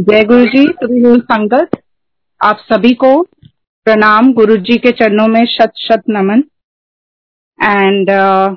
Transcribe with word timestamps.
जय 0.00 0.22
गुरु 0.24 0.44
जी 0.44 0.66
संगत 1.20 1.70
आप 2.40 2.58
सभी 2.62 2.92
को 2.94 3.10
प्रणाम 3.86 4.32
गुरु 4.32 4.56
जी 4.58 4.76
के 4.76 4.90
चरणों 4.90 5.26
में 5.28 5.44
शत 5.46 5.72
शत 5.76 6.02
नमन। 6.10 6.42
एंड 7.58 8.10
uh, 8.10 8.56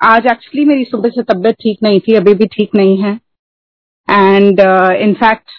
आज 0.00 0.26
एक्चुअली 0.26 0.64
मेरी 0.64 0.84
सुबह 0.84 1.08
से 1.08 1.22
तबीयत 1.22 1.56
ठीक 1.62 1.78
नहीं 1.82 2.00
थी 2.00 2.14
अभी 2.14 2.34
भी 2.34 2.46
ठीक 2.46 2.74
नहीं 2.74 2.96
है। 3.02 3.12
And 4.08 4.60
in fact 5.00 5.50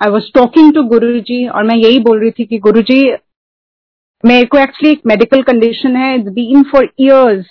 I 0.00 0.10
was 0.10 0.30
talking 0.34 0.72
to 0.74 0.82
Guru 0.88 1.18
ji 1.20 1.46
और 1.48 1.64
मैं 1.64 1.76
यही 1.76 1.98
बोल 2.00 2.20
रही 2.20 2.30
थी 2.30 2.44
कि 2.44 2.58
गुरु 2.58 2.82
जी 2.82 3.00
मेरे 4.24 4.44
को 4.44 4.58
एक्चुअली 4.58 4.92
एक 4.92 5.06
मेडिकल 5.06 5.42
कंडीशन 5.42 5.96
है 5.96 6.14
it's 6.14 6.32
been 6.32 6.62
for 6.72 6.92
years 7.00 7.46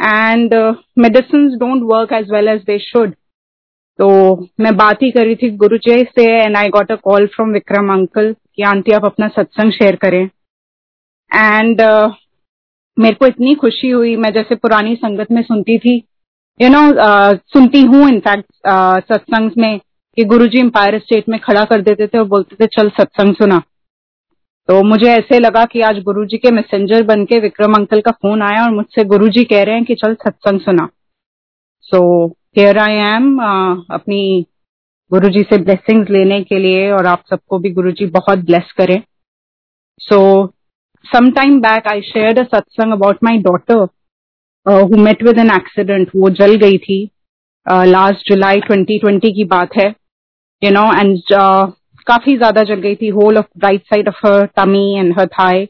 and 0.00 0.54
medicine 0.98 1.48
don't 1.58 1.92
work 1.92 2.12
as 2.12 2.30
well 2.32 2.48
as 2.48 2.62
they 2.62 2.78
should 2.90 3.14
तो 3.98 4.08
मैं 4.60 4.76
बात 4.76 5.02
ही 5.02 5.10
कर 5.10 5.24
रही 5.24 5.36
थी 5.36 5.50
गुरु 5.56 5.76
जी 5.78 6.02
से 6.18 6.24
and 6.42 6.56
I 6.56 6.68
got 6.68 6.90
a 6.92 6.94
call 6.94 7.26
from 7.26 7.52
Vikram 7.52 7.92
uncle 7.92 8.32
कि 8.32 8.62
आंटी 8.62 8.92
आप 8.92 9.04
अपना 9.04 9.28
सत्संग 9.28 9.72
शेयर 9.72 9.96
करें. 9.96 10.24
एंड 11.30 11.80
uh, 11.80 12.10
मेरे 12.96 13.14
को 13.14 13.26
इतनी 13.26 13.54
खुशी 13.54 13.90
हुई। 13.90 14.16
मैं 14.16 14.32
जैसे 14.32 14.54
पुरानी 14.54 14.94
संगत 14.96 15.30
में 15.30 15.42
सुनती 15.42 15.78
थी 15.78 15.94
you 16.60 16.68
you 16.68 16.72
know 16.72 16.80
know, 16.80 16.98
uh, 16.98 17.38
सुनती 17.52 17.82
हूँ 17.82 18.08
इनफैक्ट 18.08 18.46
uh, 18.68 19.00
सत्संग 19.12 19.50
में 19.58 19.78
कि 20.16 20.24
गुरु 20.24 20.46
जी 20.46 20.58
एम्पायर 20.58 20.98
स्टेट 20.98 21.28
में 21.28 21.38
खड़ा 21.40 21.64
कर 21.64 21.80
देते 21.82 22.06
थे 22.06 22.18
और 22.18 22.24
बोलते 22.24 22.56
थे 22.56 22.66
चल 22.66 22.88
सत्संग 22.88 23.34
सुना। 23.34 23.62
तो 24.68 24.82
मुझे 24.82 25.10
ऐसे 25.12 25.38
लगा 25.38 25.64
कि 25.64 25.80
आज 25.80 25.98
गुरु 26.02 26.24
जी 26.24 26.36
के 26.36 26.50
मैसेंजर 26.50 27.02
बन 27.02 27.24
के 27.24 27.38
विक्रम 27.40 27.74
अंकल 27.74 28.00
का 28.00 28.10
फ़ोन 28.12 28.42
आया 28.42 28.64
और 28.64 28.70
मुझसे 28.70 29.04
गुरु 29.04 29.28
जी 29.28 29.44
कह 29.44 29.62
रहे 29.62 29.74
हैं 29.74 29.84
कि 29.84 29.94
चल 29.94 30.14
सत्संग 30.14 30.60
सुना। 30.60 30.88
सो 31.80 32.28
हियर 32.56 32.78
आई 32.78 32.94
एम 33.04 33.24
अपनी 33.92 34.46
गुरु 35.10 35.28
जी 35.28 35.40
से 35.42 35.56
ब्लेसिंग्स 35.58 36.10
लेने 36.10 36.40
के 36.42 36.58
लिए 36.58 36.90
और 36.92 37.06
आप 37.06 37.22
सबको 37.30 37.58
भी 37.58 37.70
गुरु 37.72 37.90
जी 37.92 38.06
बहुत 38.16 38.44
ब्लेस 38.46 38.70
करें। 38.78 39.00
So 40.00 40.18
some 41.06 41.30
time 41.30 41.58
back 41.60 41.88
I 41.88 42.00
share 42.02 42.38
a 42.40 42.44
satsang 42.44 42.92
about 42.92 43.24
my 43.24 43.38
daughter 43.46 43.80
who 44.66 44.96
met 44.98 45.22
with 45.22 45.38
an 45.38 45.50
accident 45.50 46.10
वो 46.16 46.30
जल 46.32 46.54
गई 46.56 46.78
थी। 46.78 46.98
लास्ट 47.66 48.28
जुलाई 48.28 48.60
2020 48.62 49.32
की 49.34 49.44
बात 49.46 49.76
है। 49.76 49.88
यू 50.62 50.70
नो 50.70 50.84
एंड 50.92 51.18
काफ़ी 52.06 52.36
ज़्यादा 52.36 52.62
जल 52.62 52.80
गई 52.80 52.94
थी। 52.94 53.08
Whole 53.10 53.38
of 53.38 53.46
right 53.64 53.82
side 53.84 54.08
of 54.08 54.26
her 54.26 54.46
tummy 54.56 54.86
and 54.94 55.12
her 55.18 55.26
thigh 55.34 55.66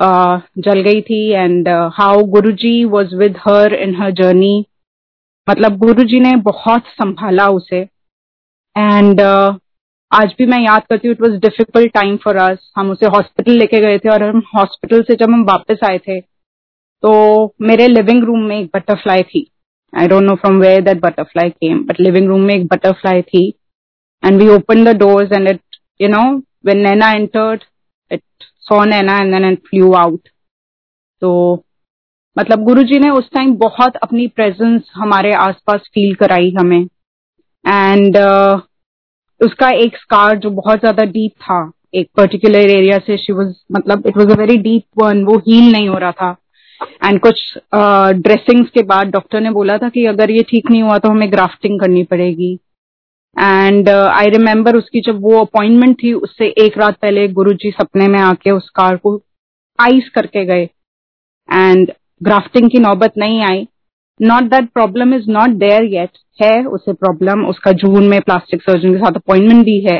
जल 0.00 0.80
गई 0.82 1.00
थी। 1.02 1.22
And 1.30 1.68
how 1.94 2.24
Guru 2.34 2.52
ji 2.64 2.74
was 2.86 3.14
with 3.16 3.38
her 3.46 3.74
in 3.74 3.94
her 4.02 4.10
journey 4.22 4.54
मतलब 5.50 5.76
गुरु 5.78 6.04
जी 6.04 6.20
ने 6.20 6.34
बहुत 6.44 6.86
संभाला 6.92 7.48
उसे। 7.50 7.80
एंड 8.76 9.20
uh, 9.20 9.58
आज 10.12 10.34
भी 10.38 10.46
मैं 10.46 10.58
याद 10.60 10.82
करती 10.90 11.08
हूँ 11.08 11.14
it 11.14 11.20
was 11.22 11.32
difficult 11.40 11.92
time 11.94 12.16
for 12.24 12.36
us 12.38 12.70
हम 12.76 12.90
उसे 12.90 13.06
हॉस्पिटल 13.06 13.58
लेके 13.58 13.80
गए 13.80 13.98
थे 13.98 14.08
और 14.08 14.22
हम 14.24 14.42
हॉस्पिटल 14.54 15.02
से 15.02 15.14
जब 15.16 15.30
हम 15.30 15.44
वापस 15.44 15.84
आए 15.84 15.98
थे 15.98 16.20
तो 17.02 17.12
मेरे 17.62 17.86
लिविंग 17.88 18.24
रूम 18.24 18.40
में 18.48 18.56
एक 18.58 18.70
बटरफ्लाई 18.74 19.22
थी। 19.22 19.46
I 19.92 20.08
don't 20.08 20.22
know 20.22 20.34
from 20.36 20.58
where 20.60 20.80
that 20.84 21.00
butterfly 21.00 21.50
came 21.50 21.82
but 21.86 22.00
living 22.00 22.28
room 22.28 22.40
में 22.40 22.54
एक 22.54 22.66
बटरफ्लाई 22.66 23.22
थी। 23.22 23.46
And 24.22 24.40
we 24.42 24.48
open 24.54 24.84
the 24.84 24.96
doors 24.98 25.32
and 25.32 25.48
it 25.48 25.60
you 26.00 26.08
know 26.08 26.22
when 26.66 26.82
Naina 26.82 27.10
entered 27.12 27.64
it 28.10 28.22
saw 28.68 28.84
Naina 28.84 29.16
and 29.16 29.34
then 29.34 29.50
it 29.52 29.66
flew 29.68 29.92
out 29.94 30.28
तो 31.22 31.30
मतलब 32.36 32.62
गुरु 32.64 32.82
जी 32.82 32.98
ने 32.98 33.10
उस 33.10 33.28
time 33.34 33.54
बहुत 33.58 33.96
अपनी 33.96 34.26
presence 34.28 34.90
हमारे 34.94 35.32
आसपास 35.34 35.80
फील 35.94 36.14
कराई 36.14 36.50
हमें। 36.58 36.80
एंड 37.64 38.16
uh, 38.16 38.60
उसका 39.40 39.68
एक 39.78 39.96
स्कार 39.96 40.38
जो 40.38 40.50
बहुत 40.52 40.80
ज़्यादा 40.80 41.04
डीप 41.06 41.32
था 41.42 41.60
एक 41.94 42.08
पर्टिकुलर 42.16 42.70
एरिया 42.70 42.98
से 42.98 43.16
शी 43.18 43.32
वॉज़ 43.32 43.54
मतलब 43.72 44.06
it 44.06 44.16
was 44.16 44.30
a 44.30 44.36
very 44.38 44.56
deep 44.58 45.02
one 45.02 45.24
वो 45.24 45.36
हील 45.38 45.70
नहीं 45.72 45.88
हो 45.88 45.98
रहा 45.98 46.12
था। 46.12 46.36
एंड 47.04 47.20
कुछ 47.20 47.42
ड्रेसिंग्स 47.74 48.66
uh, 48.66 48.74
के 48.74 48.82
बाद 48.84 49.10
डॉक्टर 49.10 49.40
ने 49.40 49.50
बोला 49.50 49.78
था 49.78 49.88
कि 49.88 50.04
अगर 50.06 50.30
ये 50.30 50.42
ठीक 50.50 50.70
नहीं 50.70 50.82
हुआ 50.82 50.98
तो 50.98 51.08
हमें 51.08 51.30
ग्राफ्टिंग 51.32 51.80
करनी 51.80 52.04
पड़ेगी। 52.04 52.52
एंड 53.36 53.88
आई 53.88 54.30
रिमेम्बर 54.30 54.76
उसकी 54.76 55.00
जब 55.00 55.20
वो 55.22 55.40
अपॉइंटमेंट 55.40 55.96
थी 56.02 56.12
उससे 56.14 56.46
एक 56.58 56.78
रात 56.78 56.96
पहले 57.02 57.26
गुरु 57.30 57.52
जी 57.54 57.70
सपने 57.70 58.08
में 58.08 58.18
आके 58.20 58.50
उस 58.50 58.68
कार 58.70 58.96
को 58.96 59.16
आइस 59.78 60.08
करके 60.14 60.44
गए। 60.44 60.68
एंड 61.48 61.92
ग्राफ्टिंग 62.20 62.70
की 62.70 62.78
नौबत 62.78 63.12
नहीं 63.18 63.42
आई। 63.42 63.66
Not 64.20 64.44
that 64.44 64.68
problem 64.70 65.14
is 65.14 65.30
not 65.30 65.50
there 65.58 65.84
yet 65.84 66.18
है, 66.42 66.64
उसे 66.64 66.92
प्रॉब्लम 66.94 67.44
उसका 67.46 67.72
जून 67.74 68.08
में 68.08 68.20
प्लास्टिक 68.20 68.62
सर्जन 68.62 68.92
के 68.92 68.98
साथ 68.98 69.16
अपॉइंटमेंट 69.16 69.64
भी 69.64 69.80
है। 69.84 69.98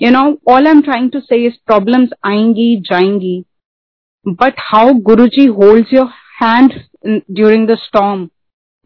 You 0.00 0.10
know 0.10 0.22
all 0.50 0.66
I 0.66 0.72
am 0.72 0.80
trying 0.82 1.10
to 1.10 1.20
say 1.20 1.48
problems 1.66 2.10
आएँगी, 2.26 2.76
जाएँगी। 2.82 3.42
But 4.26 4.60
how 4.62 4.92
Guru 5.02 5.26
ji 5.28 5.46
hold 5.52 5.94
your 5.94 6.08
hand 6.42 6.72
during 7.06 7.66
the 7.68 7.76
storm 7.78 8.28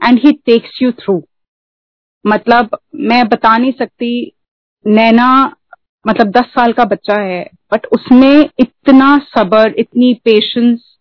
and 0.01 0.19
he 0.19 0.33
takes 0.47 0.79
you 0.83 0.93
through 0.93 1.23
मतलब 2.25 2.79
मैं 3.03 3.27
बता 3.29 3.57
नहीं 3.57 3.73
सकती, 3.73 4.33
नैना 4.85 5.29
मतलब 6.05 6.31
दस 6.31 6.47
साल 6.55 6.73
का 6.73 6.85
बच्चा 6.85 7.21
है 7.23 7.45
बट 7.73 7.87
उसमें 7.87 8.49
इतना 8.59 9.17
सबर, 9.29 9.75
इतनी 9.79 10.13
patience 10.25 10.96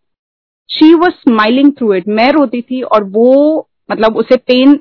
she 0.70 0.94
was 0.94 1.14
smiling 1.14 1.72
through 1.72 1.94
it 1.94 2.08
मैं 2.10 2.32
रोती 2.32 2.62
थी 2.62 2.82
और 2.84 3.04
वो 3.10 3.68
मतलब 3.90 4.18
उसे 4.18 4.36
पेन 4.48 4.80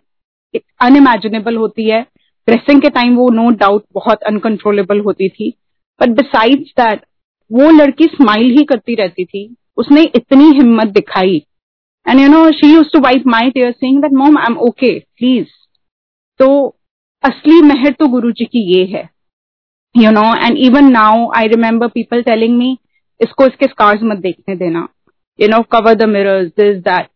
अनइमेजिनेबल 0.55 1.57
होती 1.57 1.89
है। 1.91 2.01
ड्रेसिंग 2.49 2.81
के 2.83 2.89
टाइम 2.91 3.17
वो 3.17 3.29
नो 3.31 3.49
डाउट 3.57 3.85
बहुत 3.95 4.23
अनकंट्रोलेबल 4.25 5.01
होती 5.01 5.29
थी। 5.29 5.51
बट 6.01 6.09
बिसाइड्स 6.17 6.73
दैट 6.81 7.05
वो 7.51 7.71
लड़की 7.73 8.05
स्माइल 8.07 8.51
ही 8.59 8.65
करती 8.65 8.95
रहती 8.95 9.25
थी। 9.25 9.55
उसने 9.79 10.03
इतनी 10.17 10.51
हिम्मत 10.53 10.89
दिखाई। 10.95 11.37
And 12.07 12.21
you 12.21 12.29
know 12.29 12.51
she 12.53 12.73
use 12.73 12.89
to 12.93 13.01
wipe 13.01 13.27
my 13.27 13.51
tears 13.51 13.73
saying 13.73 14.01
that 14.03 14.13
mom 14.15 14.39
I 14.39 14.47
am 14.47 14.57
okay 14.61 14.99
please 14.99 15.47
तो 16.41 16.49
असली 17.25 17.61
मेहर 17.63 17.93
तो 17.93 18.09
गुरु 18.09 18.31
जी 18.33 18.45
की 18.45 18.65
ये 18.73 18.85
है। 18.87 19.09
You 19.95 20.11
know 20.11 20.25
and 20.37 20.59
even 20.59 20.91
now 20.93 21.31
I 21.37 21.47
remember 21.49 21.89
people 21.89 22.23
telling 22.23 22.57
me 22.59 22.77
इसको 23.21 23.47
इसके 23.47 23.67
स्कार्स 23.67 24.03
मत 24.03 24.19
देखने 24.19 24.57
देना. 24.57 24.89
You 25.39 25.49
know 25.49 25.61
cover 25.73 25.95
the 25.95 26.09
mirrors 26.09 26.49
this 26.61 26.77
that 26.83 27.09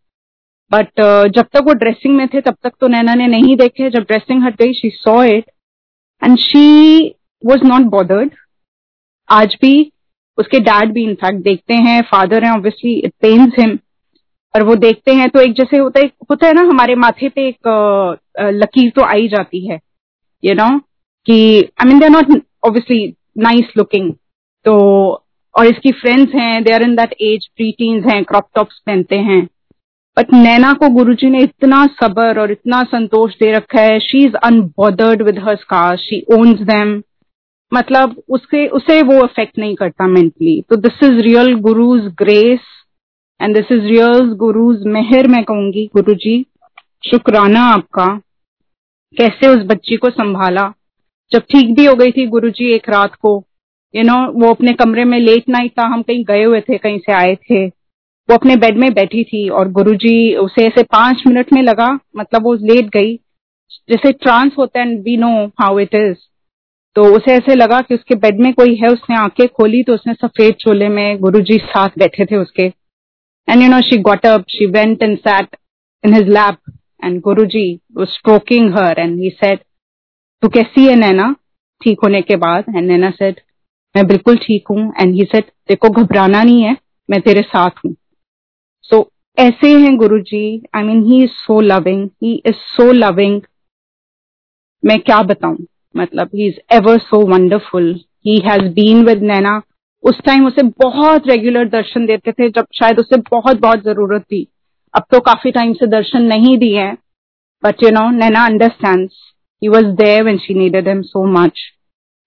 but 0.70 1.00
जब 1.34 1.46
तक 1.52 1.64
वो 1.66 1.72
ड्रेसिंग 1.74 2.16
में 2.16 2.26
थे 2.28 2.40
तब 2.40 2.56
तक 2.62 2.72
तो 2.80 2.88
नैना 2.88 3.14
ने 3.14 3.26
नहीं 3.26 3.56
देखे। 3.56 3.90
जब 3.90 4.02
ड्रेसिंग 4.02 4.42
हट 4.44 4.56
गई 4.62 4.72
she 4.74 4.90
saw 4.94 5.22
it 5.24 5.50
and 6.22 6.38
she 6.38 7.08
was 7.42 7.64
not 7.64 7.90
bothered 7.90 8.30
आज 9.28 9.56
भी 9.62 9.92
उसके 10.38 10.58
डैड 10.60 10.92
भी 10.92 11.02
इनफैक्ट 11.04 11.42
देखते 11.44 11.74
हैं। 11.74 12.00
फादर 12.02 12.44
हैं 12.44 12.50
ऑब्वियसली 12.50 12.92
इट 12.98 13.12
पेन्स 13.20 13.58
हिम 13.58 13.78
और 14.54 14.62
वो 14.62 14.74
देखते 14.76 15.12
हैं 15.12 15.28
तो 15.28 15.40
एक 15.40 15.52
जैसे 15.52 15.76
होता 15.76 16.00
है 16.00 16.06
होता 16.30 16.46
है 16.46 16.52
ना 16.52 16.62
हमारे 16.68 16.94
माथे 16.94 17.28
पे 17.28 17.46
एक 17.48 17.68
uh, 18.38 18.52
लकीर 18.52 18.90
तो 18.90 19.02
आई 19.04 19.28
जाती 19.28 19.66
है 19.66 19.78
यू 20.42 20.54
नो 20.54 20.68
कि 21.26 21.38
I 21.80 21.88
mean 21.88 21.98
they 21.98 22.04
are 22.04 22.10
not 22.10 22.42
obviously 22.66 23.14
nice 23.38 23.72
looking 23.76 24.12
तो 24.66 24.74
और 25.54 25.66
इसकी 25.66 25.90
फ्रेंड्स 25.92 26.34
हैं 26.34 26.62
they 26.64 26.74
are 26.74 26.82
in 26.82 26.94
that 26.96 27.14
age 27.22 27.46
pre 27.56 27.70
हैं 28.08 28.22
क्रॉप 28.24 28.48
टॉप्स 28.54 28.82
पहनते 28.86 29.16
हैं। 29.18 29.42
बट 30.16 30.32
नैना 30.34 30.72
को 30.72 30.88
गुरुजी 30.88 31.30
ने 31.30 31.38
इतना 31.38 31.84
सबर 32.00 32.38
और 32.40 32.52
इतना 32.52 32.82
संतोष 32.84 33.34
दे 33.34 33.52
रखा 33.52 33.80
है 33.80 33.98
she 34.00 34.24
is 34.26 34.34
unbothered 34.44 35.22
with 35.22 35.38
her 35.38 35.56
scars 35.56 36.00
she 36.00 36.20
owns 36.32 36.60
them 36.62 37.02
मतलब 37.72 38.22
उसके, 38.28 38.66
उसे 38.66 39.00
वो 39.02 39.18
अफेक्ट 39.22 39.58
नहीं 39.58 39.74
करता 39.76 40.06
मेंटली 40.06 40.60
तो 40.70 40.76
this 40.76 41.02
is 41.04 41.20
real 41.22 41.54
Guru's 41.60 42.02
grace 42.18 42.60
and 43.40 43.56
this 43.56 43.72
is 43.72 43.84
real 43.84 44.32
Guru's 44.36 44.86
मेहर, 44.86 45.26
मैं 45.26 45.42
कहूँगी 45.44 45.84
गुरु 45.96 46.14
जी 46.14 46.44
शुक्राना 47.04 47.60
आपका। 47.64 48.06
कैसे 49.16 49.48
उस 49.48 49.64
बच्ची 49.66 49.96
को 49.96 50.10
संभाला? 50.10 50.72
जब 51.32 51.42
ठीक 51.52 51.74
भी 51.76 51.84
हो 51.86 51.94
गई 51.94 52.10
थी 52.10 52.26
गुरुजी 52.26 52.70
एक 52.74 52.88
रात 52.90 53.14
को 53.14 53.38
यू 53.94 54.02
नो 54.04 54.16
वो 54.32 54.50
अपने 54.50 54.72
कमरे 54.74 55.04
में 55.04 55.18
लेट 55.20 55.48
नाइट 55.48 55.72
था, 55.72 55.84
हम 55.84 56.02
कहीं 56.02 56.24
गए 56.24 56.42
हुए 56.42 56.60
थे, 56.60 56.78
कहीं 56.78 56.98
से 56.98 57.12
आए 57.12 57.34
थे। 57.50 57.66
वो 58.28 58.34
अपने 58.34 58.56
बेड 58.56 58.76
में 58.78 58.92
बैठी 58.94 59.22
थी 59.24 59.48
और 59.48 59.68
गुरुजी 59.72 60.34
उसे 60.36 60.66
ऐसे 60.66 60.82
पाँच 60.92 61.22
मिनट 61.26 61.52
में 61.52 61.62
लगा 61.62 61.88
मतलब 62.16 62.42
वो 62.44 62.54
लेट 62.64 62.88
गई। 62.96 63.14
जैसे 63.90 64.12
ट्रांस 64.14 64.54
होता 64.58 64.80
है 64.80 64.94
we 65.02 65.16
know 65.16 65.30
how 65.60 65.78
it 65.78 65.94
is 65.94 66.16
तो 66.96 67.04
उसे 67.16 67.32
ऐसे 67.32 67.54
लगा 67.54 67.80
कि 67.80 67.94
उसके 67.94 68.14
बेड 68.16 68.40
में 68.40 68.52
कोई 68.54 68.74
है, 68.74 68.88
उसने 68.88 69.16
आँखें 69.16 69.46
खोली 69.48 69.82
तो 69.82 69.94
उसने 69.94 70.14
सफ़ेद 70.14 70.54
चोले 70.60 70.88
में 70.88 71.18
गुरुजी 71.20 71.58
साथ 71.66 71.98
बैठे 71.98 72.24
थे 72.26 72.36
उसके। 72.36 72.62
And 73.48 73.62
you 73.62 73.68
know 73.68 73.80
she 73.80 73.98
got 74.02 74.26
up 74.26 74.44
she 74.50 74.66
went 74.68 75.02
and 75.02 75.18
sat 75.18 75.56
in 76.04 76.14
his 76.14 76.28
lap 76.28 76.58
and 77.04 77.20
Guruji 77.20 77.68
was 77.98 78.08
stroking 78.10 78.72
her 78.74 79.00
and 79.00 79.18
he 79.18 79.30
said, 79.36 79.58
तू 80.42 80.48
कैसी 80.48 80.86
है 80.86 80.96
नैना 80.96 81.34
ठीक 81.80 81.98
होने 82.04 82.22
के 82.22 82.36
बाद 82.36 82.64
एंड 82.68 82.86
नैना 82.86 83.10
सेड 83.10 83.40
मैं 83.94 84.06
बिल्कुल 84.06 84.36
ठीक 84.36 84.68
हूँ 84.70 84.92
एंड 85.00 85.14
ही 85.14 85.24
सेट 85.24 85.50
देखो 85.68 85.88
घबराना 85.90 86.42
नहीं 86.42 86.62
है 86.62 86.76
मैं 87.08 87.20
तेरे 87.20 87.42
साथ 87.42 87.84
हूँ. 87.84 87.94
सो 88.84 88.96
so, 88.96 89.04
ऐसे 89.38 89.72
हैं 89.80 89.96
Guru 89.96 90.18
ji 90.20 90.62
I 90.76 90.82
mean 90.82 91.02
he 91.04 91.22
is 91.24 91.30
so 91.30 91.60
loving 91.60 92.08
he 92.22 92.34
is 92.46 92.54
so 92.54 92.90
loving 92.92 93.40
मैं 94.82 94.98
क्या 95.00 95.22
बताऊँ? 95.22 95.56
मतलब 95.94 96.30
he 96.34 96.46
is 96.48 96.58
ever 96.74 96.98
so 96.98 97.20
wonderful 97.26 97.92
he 98.26 98.38
has 98.46 98.62
been 98.74 99.04
with 99.06 99.22
Naina 99.22 99.60
उस 100.04 100.20
टाइम 100.24 100.46
उसे 100.46 100.62
बहुत 100.78 101.26
रेगुलर 101.28 101.68
दर्शन 101.68 102.06
देते 102.06 102.32
थे 102.32 102.48
जब 102.50 102.66
शायद 102.74 102.98
उसे 102.98 103.16
बहुत 103.30 103.60
बहुत 103.60 103.82
ज़रूरत 103.84 104.22
थी। 104.22 104.46
अब 104.94 105.04
तो 105.10 105.20
काफ़ी 105.20 105.50
टाइम 105.50 105.72
से 105.72 105.86
दर्शन 105.86 106.22
नहीं 106.24 106.56
दिए 106.58 106.90
but 107.62 107.82
you 107.82 107.90
know 107.90 108.08
Naina 108.10 108.44
understand 108.46 109.08
he 109.62 109.68
was 109.68 109.86
there 109.96 110.22
when 110.24 110.38
she 110.38 110.54
needed 110.54 110.88
him 110.88 111.02
so 111.02 111.24
much 111.32 111.60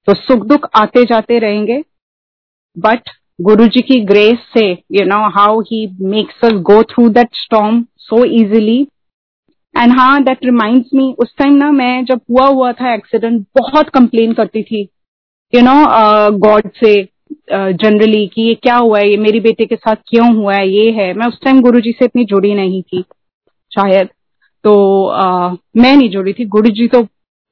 तो 0.07 0.13
सुख 0.15 0.45
दुख 0.47 0.69
आते 0.75 1.03
जाते 1.05 1.39
रहेंगे। 1.39 1.83
बट 2.77 3.09
गुरु 3.39 3.65
जी 3.67 3.81
की 3.81 3.99
ग्रेस 4.05 4.39
से 4.53 4.71
you 4.91 5.05
know 5.05 5.17
how 5.31 5.59
he 5.61 5.85
makes 6.01 6.45
us 6.45 6.53
go 6.63 6.81
through 6.91 7.07
that 7.09 7.35
storm 7.35 7.81
so 7.99 8.23
easily 8.25 8.81
and 9.75 9.91
हाँ 9.97 10.23
दैट 10.23 10.45
रिमाइंड 10.45 10.85
मी 10.95 11.13
उस 11.19 11.35
टाइम 11.37 11.53
ना 11.55 11.71
मैं 11.71 12.03
जब 12.05 12.21
हुआ 12.31 12.47
हुआ 12.47 12.71
था 12.73 12.93
एक्सीडेंट 12.93 13.45
बहुत 13.59 13.89
कंप्लेन 13.89 14.33
करती 14.33 14.63
थी। 14.63 14.81
यू 15.53 15.61
नो 15.61 15.75
गॉड 16.39 16.69
से 16.79 16.93
जनरली 17.51 18.25
uh, 18.27 18.33
कि 18.33 18.41
ये 18.41 18.53
क्या 18.55 18.75
हुआ 18.75 18.99
है 18.99 19.09
ये 19.09 19.17
मेरी 19.17 19.39
बेटे 19.39 19.65
के 19.65 19.75
साथ 19.75 19.95
क्यों 20.09 20.33
हुआ 20.35 20.55
है 20.55 20.67
ये 20.69 20.91
है। 20.91 21.13
मैं 21.13 21.27
उस 21.27 21.39
टाइम 21.43 21.61
गुरु 21.61 21.79
जी 21.81 21.91
से 21.91 22.05
इतनी 22.05 22.25
जुड़ी 22.25 22.53
नहीं 22.55 22.81
थी 22.83 23.01
शायद। 23.71 24.09
तो 24.63 24.73
uh, 25.13 25.57
मैं 25.77 25.95
नहीं 25.95 26.09
जुड़ी 26.09 26.33
थी। 26.33 26.45
गुरु 26.45 26.69
जी 26.71 26.87
तो 26.87 27.01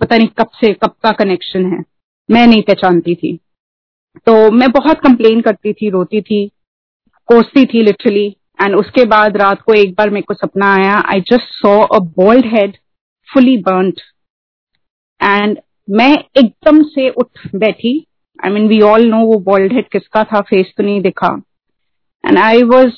पता 0.01 0.17
नहीं 0.17 0.27
कब 0.39 0.49
से 0.55 0.73
कब 0.73 0.95
का 1.03 1.11
कनेक्शन 1.13 1.65
है। 1.73 1.83
मैं 2.29 2.45
नहीं 2.47 2.61
पहचानती 2.61 3.15
थी। 3.15 3.37
तो 4.27 4.51
मैं 4.51 4.69
बहुत 4.71 4.99
कंप्लेन 4.99 5.41
करती 5.41 5.73
थी, 5.73 5.89
रोती 5.89 6.21
थी, 6.21 6.45
कोसती 7.29 7.65
थी 7.65 7.81
लिटरली 7.81 8.27
एंड 8.59 8.75
उसके 8.75 9.05
बाद 9.05 9.37
रात 9.37 9.61
को 9.61 9.73
एक 9.73 9.93
बार 9.93 10.09
मेरे 10.09 10.23
को 10.23 10.33
सपना 10.33 10.73
आया 10.75 10.95
I 11.07 11.21
just 11.21 11.53
saw 11.55 11.77
a 11.85 11.99
bald 12.17 12.45
head 12.47 12.77
fully 13.29 13.57
burned 13.59 13.99
and 15.21 15.57
मैं 15.87 16.11
एकदम 16.37 16.81
से 16.85 17.09
उठ 17.11 17.47
बैठी। 17.55 17.93
I 18.39 18.51
mean 18.51 18.67
we 18.67 18.79
all 18.81 19.05
know 19.09 19.25
वो 19.25 19.39
बोल्ड 19.45 19.73
हेड 19.73 19.87
किसका 19.91 20.23
था 20.23 20.41
फेस 20.41 20.73
तो 20.77 20.83
नहीं 20.83 21.01
दिखा। 21.01 21.35
And 22.23 22.37
I 22.39 22.63
was 22.63 22.91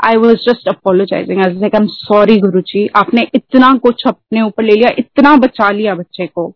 I 0.00 0.16
was 0.16 0.36
just 0.48 0.68
apologizing 0.68 1.40
I 1.40 1.70
am 1.74 1.86
sorry 1.88 2.38
Guru 2.40 2.60
ji 2.62 2.86
आपने 2.96 3.26
इतना 3.34 3.72
कुछ 3.76 4.06
अपने 4.06 4.42
ऊपर 4.42 4.62
ले 4.62 4.72
लिया, 4.72 4.90
इतना 4.98 5.36
बचा 5.36 5.70
लिया 5.70 5.94
बच्चे 5.94 6.26
को। 6.26 6.52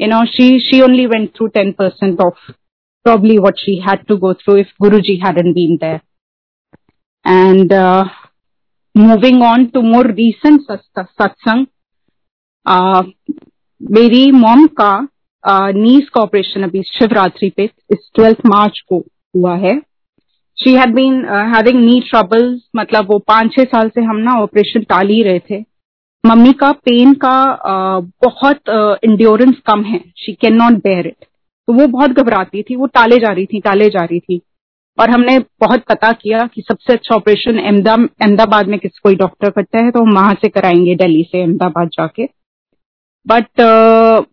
you 0.00 0.08
know 0.08 0.24
she 0.26 0.58
she 0.60 0.82
only 0.82 1.06
went 1.06 1.36
through 1.36 1.50
10% 1.50 2.20
of 2.20 2.34
probably 3.06 3.38
what 3.38 3.54
she 3.58 3.80
had 3.80 4.06
to 4.08 4.16
go 4.18 4.34
through 4.34 4.56
if 4.56 4.68
guruji 4.82 5.20
hadn't 5.22 5.54
been 5.54 5.78
there 5.80 6.02
and 7.24 7.72
uh, 7.72 8.04
moving 8.94 9.42
on 9.42 9.70
to 9.70 9.82
more 9.82 10.04
recent 10.04 10.68
satsang 11.18 11.66
uh, 12.66 13.02
मेरी 13.80 14.30
मॉम 14.32 14.66
का 14.80 15.08
नीज 15.72 16.08
का 16.08 16.20
ऑपरेशन 16.20 16.62
अभी 16.62 16.82
शिवरात्रि 16.82 17.48
पे 17.50 17.64
इस 17.92 18.10
twelfth 18.14 18.38
March 18.46 18.80
को 18.88 18.98
हुआ 19.36 19.54
है 19.56 19.78
she 20.58 20.74
had 20.74 20.94
been 20.94 21.24
having 21.54 21.80
knee 21.84 22.00
troubles 22.00 22.60
मतलब 22.76 23.10
वो 23.10 23.18
पांच 23.18 23.54
छह 23.54 23.64
साल 23.64 23.88
से 23.88 24.00
हम 24.00 24.16
ना 24.16 24.34
ऑपरेशन 24.40 24.82
टाल 24.82 25.08
ही 25.08 25.22
रहे 25.22 25.38
थे 25.50 25.62
मम्मी 26.25 26.51
का 26.53 26.71
पेन 26.85 27.13
का 27.23 27.37
बहुत 28.23 28.69
इंड्योरेंस 29.03 29.55
कम 29.67 29.83
है। 29.83 29.99
She 30.17 30.33
can 30.33 30.55
not 30.55 30.81
bear 30.83 31.07
it 31.07 31.25
तो 31.67 31.73
वो 31.73 31.87
बहुत 31.89 32.11
घबराती 32.11 32.63
थी 32.63 32.75
वो 32.75 32.85
टाले 32.95 33.17
जा 33.19 33.31
रही 33.31 33.45
थी 33.45 33.59
टाले 33.61 33.89
जा 33.89 34.03
रही 34.03 34.19
थी। 34.19 34.41
और 34.97 35.09
हमने 35.09 35.37
बहुत 35.61 35.83
पता 35.89 36.11
किया 36.11 36.45
कि 36.53 36.61
सबसे 36.61 36.93
अच्छा 36.93 37.15
ऑपरेशन 37.15 37.57
अहमदाबाद 37.59 38.67
में 38.67 38.77
किस 38.79 38.99
कोई 38.99 39.15
डॉक्टर 39.15 39.49
करता 39.49 39.83
है 39.85 39.91
तो 39.91 40.01
हम 40.01 40.13
वहाँ 40.15 40.33
से 40.41 40.49
कराएँगे 40.49 40.95
दिल्ली 40.95 41.23
से 41.23 41.41
अहमदाबाद 41.41 41.89
जाके। 41.93 42.25
बट 43.25 43.61
uh, 43.61 44.25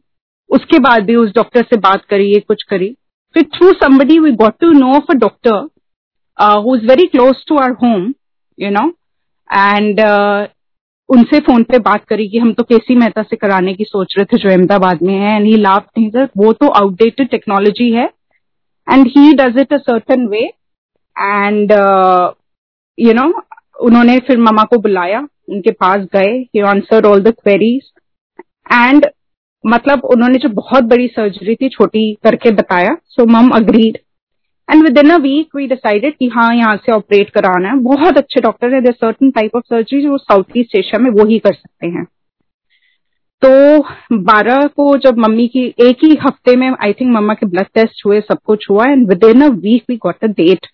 उसके 0.50 0.78
बाद 0.80 1.04
भी 1.04 1.14
उस 1.16 1.30
डॉक्टर 1.34 1.62
से 1.62 1.76
बात 1.80 2.04
करी 2.04 2.32
ये 2.32 2.40
कुछ 2.40 2.62
करी। 2.62 2.88
फिर 3.34 3.42
through 3.54 3.72
somebody 3.74 4.18
we 4.18 4.30
got 4.36 4.54
to 4.60 4.70
know 4.72 4.92
of 4.96 5.10
a 5.10 5.14
doctor 5.18 5.68
who 6.64 6.76
is 6.76 6.86
very 6.86 7.06
close 7.06 7.44
to 7.48 7.58
our 7.58 7.70
home 7.82 8.12
you 8.58 8.70
know 8.70 8.88
and 9.50 10.00
उनसे 11.12 11.38
फ़ोन 11.40 11.62
पे 11.62 11.78
बात 11.80 12.04
करी 12.04 12.28
कि 12.28 12.38
हम 12.38 12.52
तो 12.52 12.62
केसी 12.62 12.94
मेहता 12.94 13.22
से 13.22 13.36
कराने 13.36 13.74
की 13.74 13.84
सोच 13.84 14.14
रहे 14.18 14.24
थे, 14.24 14.38
जो 14.38 14.48
अहमदाबाद 14.48 15.02
में 15.02 15.14
है 15.14 15.34
एंड 15.36 15.46
ही 15.46 15.56
लाभ 15.56 15.84
नहीं 15.98 16.26
वो 16.36 16.52
तो 16.52 16.68
आउटडेटेड 16.72 17.28
टेक्नोलॉजी 17.28 17.90
है 17.92 18.04
and 18.86 19.06
he 19.08 19.32
does 19.34 19.58
it 19.60 19.72
a 19.72 19.76
certain 19.78 20.26
way 20.28 20.44
and 21.16 21.72
you 22.98 23.12
know 23.12 23.32
उन्होंने 23.80 24.18
फिर 24.18 24.38
मामा 24.38 24.62
को 24.64 24.78
बुलाया, 24.78 25.26
उनके 25.48 25.70
पास 25.72 26.06
गए 26.14 26.32
he 26.54 26.60
answer 26.68 27.06
all 27.06 27.22
the 27.22 27.34
queries 27.34 27.90
and 28.72 29.06
मतलब 29.64 30.04
उन्होंने 30.04 30.38
जो 30.38 30.48
बहुत 30.50 30.84
बड़ी 30.84 31.06
सर्जरी 31.08 31.54
थी, 31.54 31.68
छोटी 31.68 32.12
करके 32.24 32.50
बताया 32.52 32.96
so 33.06 33.26
mum 33.26 33.50
agreed 33.56 33.98
and 34.68 34.82
within 34.98 35.10
a 35.10 35.16
week 35.18 35.56
we 35.56 35.66
decided 35.66 36.16
कि 36.16 36.28
हाँ 36.28 36.54
यहाँ 36.54 36.76
से 36.76 36.92
ऑपरेट 36.92 37.30
कराना 37.30 37.68
है। 37.68 37.78
बहुत 37.80 38.18
अच्छे 38.18 38.40
डॉक्टर 38.40 38.74
है। 38.74 38.80
सर्टन 38.84 39.30
टाइप 39.30 39.56
ऑफ़ 39.56 39.64
सर्जरी 39.64 40.02
जो 40.02 40.18
साउथ 40.18 40.56
ईस्ट 40.56 40.76
एशिया 40.76 40.98
में 40.98 41.10
वो 41.10 41.24
ही 41.26 41.38
कर 41.38 41.52
सकते 41.52 41.86
हैं। 41.86 42.04
तो 43.42 44.18
बारह 44.22 44.66
को 44.66 44.96
जब 44.98 45.18
मम्मी 45.18 45.46
की 45.48 45.64
एक 45.80 46.04
ही 46.04 46.14
हफ़्ते 46.16 46.54
में 46.56 46.68
आई 46.70 46.92
थिंक 46.92 47.10
मम्मा 47.14 47.34
के 47.34 47.46
ब्लड 47.46 47.66
टेस्ट 47.74 48.04
हुए, 48.06 48.20
सब 48.20 48.38
कुछ 48.44 48.66
हुआ 48.70 48.86
and 48.86 49.08
within 49.24 49.40
a 49.40 49.48
week 49.48 49.84
we 49.88 49.96
got 49.96 50.24
a 50.24 50.26
date 50.28 50.66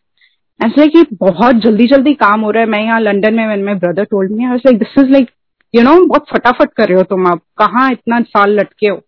ऐसा 0.60 0.86
कि 0.86 1.04
बहुत 1.14 1.56
जल्दी 1.56 1.86
जल्दी 1.86 2.14
काम 2.14 2.40
हो 2.40 2.50
रहा 2.50 2.62
है। 2.62 2.68
मैं 2.68 2.82
यहाँ 2.84 3.00
लंदन 3.00 3.34
में 3.34 3.46
मैंने 3.46 3.74
brother 3.74 4.04
told 4.04 4.32
me 4.32 4.44
I 4.44 4.56
like 4.56 4.78
this 4.78 4.98
is 4.98 5.10
like 5.10 5.30
you 5.74 5.82
know 5.82 5.94
बहुत 6.04 6.26
फटाफट 6.32 6.72
कर 6.72 6.88
रहे 6.88 6.96
हो 6.96 7.02
तुम 7.02 7.26
आप। 7.26 7.40
कहाँ 7.58 7.90
इतना 7.92 8.20
साल 8.20 8.58
लटके 8.60 8.88
हो? 8.88 9.00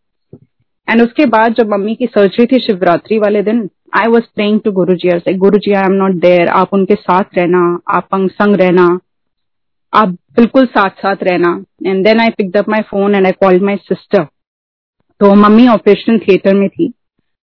एंड 0.88 1.02
उसके 1.02 1.26
बाद 1.26 1.54
जब 1.54 1.70
मम्मी 1.70 1.94
की 1.94 2.06
सर्जरी 2.06 2.46
थी 2.46 2.58
शिवरात्रि 2.58 3.18
वाले 3.18 3.42
दिन 3.42 3.68
I 3.92 4.06
was 4.06 4.24
praying 4.34 4.60
to 4.60 4.72
Guru 4.72 4.94
ji 4.96 5.10
से 5.18 5.34
Guru 5.38 5.58
ji 5.58 5.72
I 5.72 5.84
am 5.84 5.92
not 5.94 6.14
there 6.22 6.48
आप 6.48 6.74
उनके 6.74 6.94
साथ 6.96 7.38
रहना. 7.38 7.62
आप 7.88 8.08
संग 8.14 8.56
रहना. 8.56 8.86
आप 9.92 10.08
बिल्कुल 10.36 10.66
साथ 10.68 11.02
साथ 11.02 11.22
रहना. 11.22 11.52
And 11.86 12.04
then 12.04 12.20
I 12.20 12.30
pick 12.38 12.56
up 12.56 12.68
my 12.68 12.80
phone 12.90 13.14
and 13.14 13.26
I 13.26 13.32
called 13.40 13.62
my 13.62 13.76
sister 13.78 14.24
तो 15.20 15.34
मम्मी 15.36 15.66
ऑपरेशन 15.68 16.18
थिएटर 16.18 16.54
में 16.54 16.68
थी. 16.68 16.92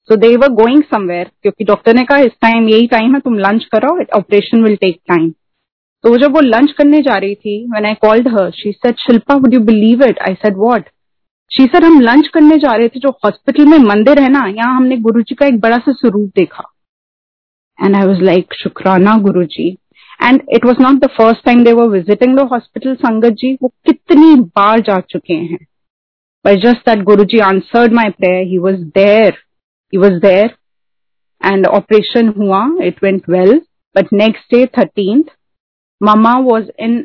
So 0.09 0.17
they 0.17 0.37
were 0.37 0.49
going 0.55 0.83
somewhere 0.91 1.31
क्योंकि 1.43 1.65
डॉक्टर 1.65 1.95
ने 1.95 2.05
कहा, 2.05 2.19
इस 2.19 2.33
टाइम 2.43 2.69
यही 2.69 2.87
टाइम 2.87 3.15
है, 3.15 3.21
तुम 3.21 3.39
लंच 3.39 3.65
करो. 3.75 3.99
ऑपरेशन 4.17 4.63
विल 4.65 4.77
टेक 4.77 5.01
टाइम 5.09 5.31
तो 6.05 6.17
जब 6.19 6.35
वो 6.35 6.41
लंच 6.41 6.73
करने 6.79 7.01
जा 7.03 7.17
रही 7.19 7.35
थी 7.35 7.55
when 7.71 7.87
I 7.87 7.95
called 8.01 8.29
her 8.29 8.51
she 8.55 8.73
said 8.73 8.97
Shilpa 8.99 9.35
would 9.35 9.55
you 9.55 9.61
believe 9.65 10.03
it 10.05 10.19
I 10.29 10.35
said 10.35 10.57
what 10.57 10.89
she 11.51 11.65
said 11.65 11.85
हम 11.85 12.01
लंच 12.01 12.27
करने 12.29 12.57
जा 12.59 12.75
रहे 12.77 12.89
थे 12.89 13.01
जो 13.01 13.11
हॉस्पिटल 13.25 13.67
में 13.67 13.79
मंदिर 13.81 14.19
है 14.21 14.29
ना, 14.29 14.47
यहाँ 14.49 14.77
हमने 14.77 14.97
गुरु 14.99 15.23
जी 15.23 15.35
का 15.35 15.47
एक 15.47 15.61
बड़ा 15.61 15.77
सा 15.79 15.93
स्वरूप 15.93 16.31
देखा. 16.37 16.65
एंड 17.79 17.97
आई 17.97 18.07
वॉज़ 18.07 18.21
लाइक 18.25 18.55
शुक्राना 18.55 19.17
Guru 19.23 19.45
ji 19.47 19.69
and 20.23 20.43
it 20.55 20.65
was 20.67 20.83
not 20.83 21.01
the 21.01 21.09
first 21.17 21.45
time 21.45 21.65
they 21.65 21.73
were 21.73 21.89
visiting 21.91 22.37
the 22.37 22.47
hospital 22.53 22.95
संगत 22.97 23.35
जी 23.41 23.53
वो 23.63 23.69
कितनी 23.87 24.35
बार 24.35 24.81
जा 24.81 24.99
चुके 25.11 25.35
हैं। 25.35 25.59
But 26.45 26.61
just 26.63 26.89
that 26.89 27.03
Guru 27.05 27.25
ji 27.25 27.39
answered 27.47 27.93
my 27.95 28.11
prayer 28.11 28.47
he 28.49 28.59
was 28.59 28.85
there 28.95 29.43
he 29.93 29.99
was 29.99 30.21
there 30.23 30.55
and 31.41 31.67
operation 31.67 32.33
हुआ. 32.39 32.67
It 32.83 33.03
went 33.05 33.29
well 33.31 33.61
but 33.97 34.13
next 34.15 34.55
day 34.55 34.65
thirteenth 34.79 35.37
mama 36.01 36.39
was 36.45 36.71
in 36.81 37.05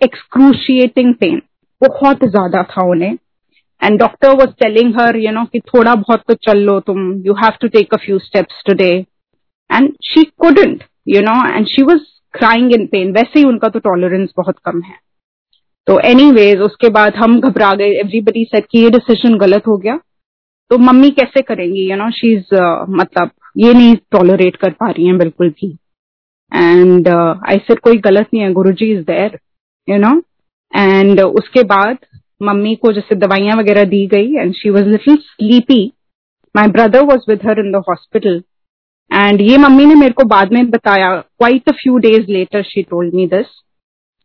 excruciating 0.00 1.14
pain 1.14 1.42
बहुत 1.82 2.24
ज़्यादा 2.26 2.62
था 2.70 2.90
उन्हें। 2.90 3.16
And 3.80 3.98
doctor 3.98 4.34
was 4.36 4.50
telling 4.60 4.94
her 5.00 5.16
you 5.16 5.32
know 5.32 5.44
कि 5.52 5.60
थोड़ा 5.74 5.94
बहुत 5.94 6.22
तो 6.28 6.34
चल 6.46 6.58
लो 6.66 6.78
तुम 6.86 7.12
you 7.26 7.34
have 7.42 7.52
to 7.60 7.68
take 7.68 7.94
a 7.94 7.96
few 8.04 8.18
steps 8.18 8.62
today 8.66 8.90
and 9.70 9.92
she 10.04 10.24
couldn't 10.40 10.82
you 11.08 11.20
know 11.22 11.44
and 11.48 11.66
she 11.66 11.82
was 11.82 12.00
crying 12.34 12.72
in 12.74 12.86
pain 12.86 13.12
वैसे 13.12 13.38
ही 13.38 13.44
उनका 13.44 13.68
तो 13.68 13.78
टॉलरेंस 13.78 14.28
बहुत 14.36 14.58
कम 14.64 14.80
है. 14.82 14.94
तो 15.86 15.98
एनी 16.00 16.30
वेज 16.32 16.60
उसके 16.60 16.88
बाद 16.88 17.16
हम 17.16 17.40
घबरा 17.40 17.72
गए. 17.74 17.90
एवरीबडी 18.00 18.44
सेट 18.44 18.66
कि 18.70 18.78
ये 18.78 18.90
डिसीज़न 18.90 19.36
गलत 19.38 19.66
हो 19.66 19.76
गया. 19.76 19.96
तो 20.70 20.78
मम्मी 20.78 21.10
कैसे 21.10 21.42
करेंगी 21.42 21.90
यू 21.90 21.96
नो 21.96 22.10
शी 22.10 22.32
इज़ 22.34 22.54
मतलब 22.90 23.30
ये 23.58 23.72
नहीं 23.74 23.94
टॉलरेट 24.12 24.56
कर 24.56 24.70
पा 24.70 24.90
रही 24.90 25.06
हैं 25.06 25.16
बिल्कुल 25.18 25.48
भी. 25.50 25.76
एंड 26.52 27.08
आई 27.08 27.58
सेड 27.58 27.78
कोई 27.80 27.98
गलत 28.00 28.28
नहीं 28.34 28.42
है 28.42 28.52
Guru 28.52 28.72
ji 28.72 28.90
is 28.92 29.04
there 29.06 29.38
you 29.88 29.96
know 29.98 30.10
and 30.72 31.20
उसके 31.20 31.62
बाद 31.64 31.96
मम्मी 32.40 32.74
को 32.76 32.92
जैसे 32.92 33.14
दवाइयाँ 33.16 33.56
वगैरह 33.56 33.84
दी 33.84 34.06
गई 34.06 34.34
and 34.36 34.54
she 34.54 34.70
was 34.70 34.84
little 34.84 35.16
sleepy 35.16 35.84
my 36.54 36.68
brother 36.68 37.02
was 37.04 37.30
with 37.30 37.46
her 37.46 37.58
in 37.58 37.72
the 37.72 37.82
hospital 37.88 38.42
and 39.10 39.40
ये 39.40 39.56
मम्मी 39.58 39.86
ने 39.86 39.94
मेरे 39.94 40.12
को 40.12 40.24
बाद 40.24 40.52
में 40.52 40.70
बताया 40.70 41.14
quite 41.16 41.68
a 41.68 41.72
few 41.72 41.96
days 41.98 42.30
later 42.32 42.62
she 42.62 42.82
told 42.82 43.14
me 43.14 43.26
this 43.26 43.46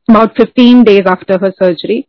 about 0.09 0.35
fifteen 0.37 0.83
days 0.83 1.07
after 1.07 1.43
her 1.43 1.51
surgery 1.51 2.03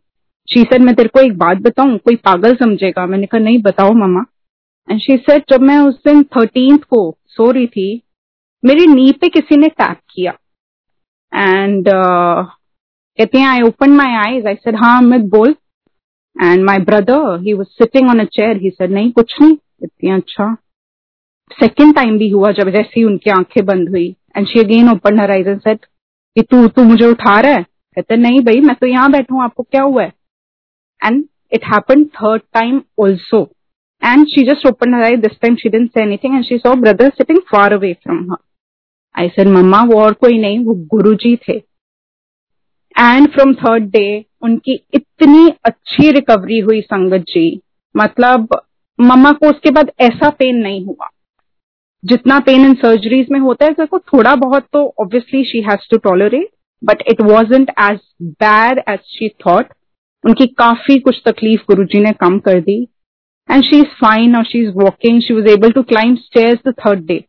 she 0.47 0.61
said 0.63 0.81
मैं 0.81 0.95
तेरे 0.95 1.09
को 1.09 1.19
एक 1.19 1.37
बात 1.37 1.57
बताऊँ 1.61 1.97
कोई 1.97 2.15
पागल 2.15 2.55
समझेगा. 2.55 3.05
मैंने 3.05 3.25
कहा 3.27 3.39
नहीं 3.41 3.61
बताओ 3.61 3.93
मम्मा. 3.93 4.23
एंड 4.87 4.99
शी 5.01 5.17
सेड 5.19 5.43
जब 5.49 5.61
मैं 5.61 5.77
उस 5.79 5.95
दिन 6.07 6.23
थर्टींथ 6.35 6.83
को 6.89 6.99
सो 7.27 7.49
रही 7.51 7.67
थी 7.67 8.01
मेरी 8.63 8.85
नी 8.87 9.11
पे 9.11 9.29
किसी 9.29 9.57
ने 9.57 9.67
टैप 9.69 9.97
किया. 10.13 10.31
एंड 11.31 11.87
uh, 11.87 12.45
कहते 13.19 13.37
हैं 13.37 13.47
I 13.47 13.61
open 13.61 13.91
my 13.91 14.13
eyes 14.17 14.47
I 14.47 14.55
said 14.55 14.75
हाँ 14.75 14.97
अमित 14.97 15.21
बोल 15.31 15.55
and 16.43 16.63
my 16.65 16.77
brother 16.85 17.39
he 17.41 17.53
was 17.53 17.67
sitting 17.67 18.09
on 18.09 18.19
a 18.19 18.23
chair 18.23 18.57
he 18.57 18.69
said 18.69 18.89
नहीं, 18.89 19.11
कुछ 19.11 19.35
नहीं, 19.41 19.57
इतनी 19.83 20.11
अच्छा. 20.11 20.53
सेकेंड 21.51 21.95
टाइम 21.95 22.17
भी 22.17 22.29
हुआ, 22.29 22.51
जब 22.51 22.69
जैसे 22.69 22.99
ही 22.99 23.03
उनकी 23.03 23.29
आँखें 23.29 23.65
बंद 23.65 23.89
हुई 23.89 24.07
and 24.37 24.47
she 24.47 24.59
again 24.59 24.89
open 24.89 25.19
her 25.19 25.31
eyes 25.31 25.49
and 25.49 25.59
said 25.59 25.85
कि 26.35 26.41
तू 26.41 26.67
तू 26.67 26.83
मुझे 26.83 27.05
उठा 27.05 27.39
रहा 27.39 27.51
है? 27.51 27.63
कहते, 27.63 28.15
नहीं 28.15 28.39
भाई, 28.39 28.59
मैं 28.61 28.75
तो 28.75 28.87
यहाँ 28.87 29.11
बैठा 29.11 29.35
हूँ 29.35 29.43
आपको 29.43 29.63
क्या 29.63 29.81
हुआ 29.83 30.03
है? 30.03 30.11
And 31.01 31.23
it 31.53 31.65
happen 31.65 32.03
third 32.15 32.41
time 32.53 32.81
also 32.99 33.41
and 34.01 34.25
she 34.27 34.43
just 34.45 34.67
open 34.67 34.93
her 34.93 35.03
eyes 35.03 35.21
this 35.21 35.39
time 35.41 35.55
she 35.55 35.69
didn't 35.69 35.89
say 35.91 36.03
anything 36.03 36.35
and 36.35 36.43
she 36.45 36.57
saw 36.57 36.73
brother 36.75 37.09
sitting 37.09 37.39
far 37.51 37.73
away 37.73 37.93
from 37.93 38.31
her 38.31 38.37
I 39.15 39.29
said 39.29 39.47
mamma, 39.47 39.81
वो 39.83 40.01
और 40.01 40.13
कोई 40.13 40.37
नहीं, 40.37 40.59
वो 40.65 40.73
गुरुजी 40.87 41.35
थे. 41.37 41.53
एंड 42.95 43.27
फ्रॉम 43.29 43.53
थर्ड 43.53 43.83
डे 43.91 44.25
उनकी 44.41 44.73
इतनी 44.93 45.47
अच्छी 45.65 46.11
recovery 46.11 46.59
हुई 46.59 46.81
संगत 46.81 47.25
जी। 47.29 47.61
मतलब 47.95 48.59
मम्मा 48.99 49.31
को 49.31 49.49
उसके 49.49 49.71
बाद 49.71 49.91
ऐसा 50.01 50.29
पेन 50.29 50.57
नहीं 50.57 50.83
हुआ। 50.85 51.09
जितना 52.03 52.39
पेन 52.39 52.65
इन 52.65 52.73
सर्जरीज 52.75 53.27
में 53.31 53.39
होता 53.39 53.65
है 53.65 53.73
सर 53.73 53.97
थोड़ा 53.99 54.35
बहुत 54.37 54.65
तो 54.73 54.83
obviously 55.01 55.43
she 55.45 55.61
has 55.61 55.87
to 55.91 55.97
tolerate 55.99 56.49
but 56.81 57.01
it 57.07 57.21
wasn't 57.23 57.69
as 57.81 57.99
bad 58.41 58.83
as 58.89 58.99
she 59.09 59.29
thought 59.45 59.73
उनकी 60.23 60.45
काफ़ी 60.57 60.99
कुछ 60.99 61.21
तकलीफ़ 61.25 61.61
गुरु 61.67 61.83
जी 61.85 61.99
ने 61.99 62.11
कम 62.21 62.37
कर 62.39 62.59
दी। 62.61 62.81
एंड 63.49 63.63
शी 63.63 63.79
इज़ 63.79 63.95
फाइन 63.99 64.35
और 64.37 64.45
she 64.45 64.59
is 64.59 64.73
walking 64.75 65.21
she 65.21 65.33
was 65.33 65.47
able 65.49 65.71
to 65.71 65.83
climb 65.83 66.17
stairs 66.17 66.59
the 66.67 66.73
third 66.79 67.05
day 67.07 67.19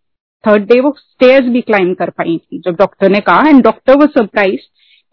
third 0.44 0.64
day 0.68 0.80
वो 0.80 0.94
स्टेयर्स 0.98 1.46
भी 1.46 1.60
क्लाइंब 1.60 1.94
कर 1.96 2.10
पाई 2.10 2.36
थी, 2.38 2.58
जब 2.58 2.76
डॉक्टर 2.76 3.08
ने 3.08 3.20
कहा 3.20 3.48
एंड 3.48 3.62
डॉक्टर 3.62 3.98
वो 3.98 4.06
सरप्राइज़ 4.08 4.60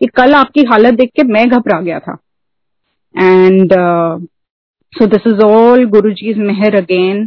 कि 0.01 0.05
कल 0.15 0.33
आपकी 0.33 0.63
हालत 0.63 0.93
देख 0.93 1.09
के 1.15 1.23
मैं 1.23 1.47
घबरा 1.49 1.79
गया 1.81 1.99
था। 1.99 2.17
And 3.15 3.73
so 4.93 5.05
this 5.05 5.27
is 5.27 5.41
all 5.43 5.85
Guru 5.89 6.11
ji 6.11 6.33
Mehar 6.33 6.75
again 6.75 7.25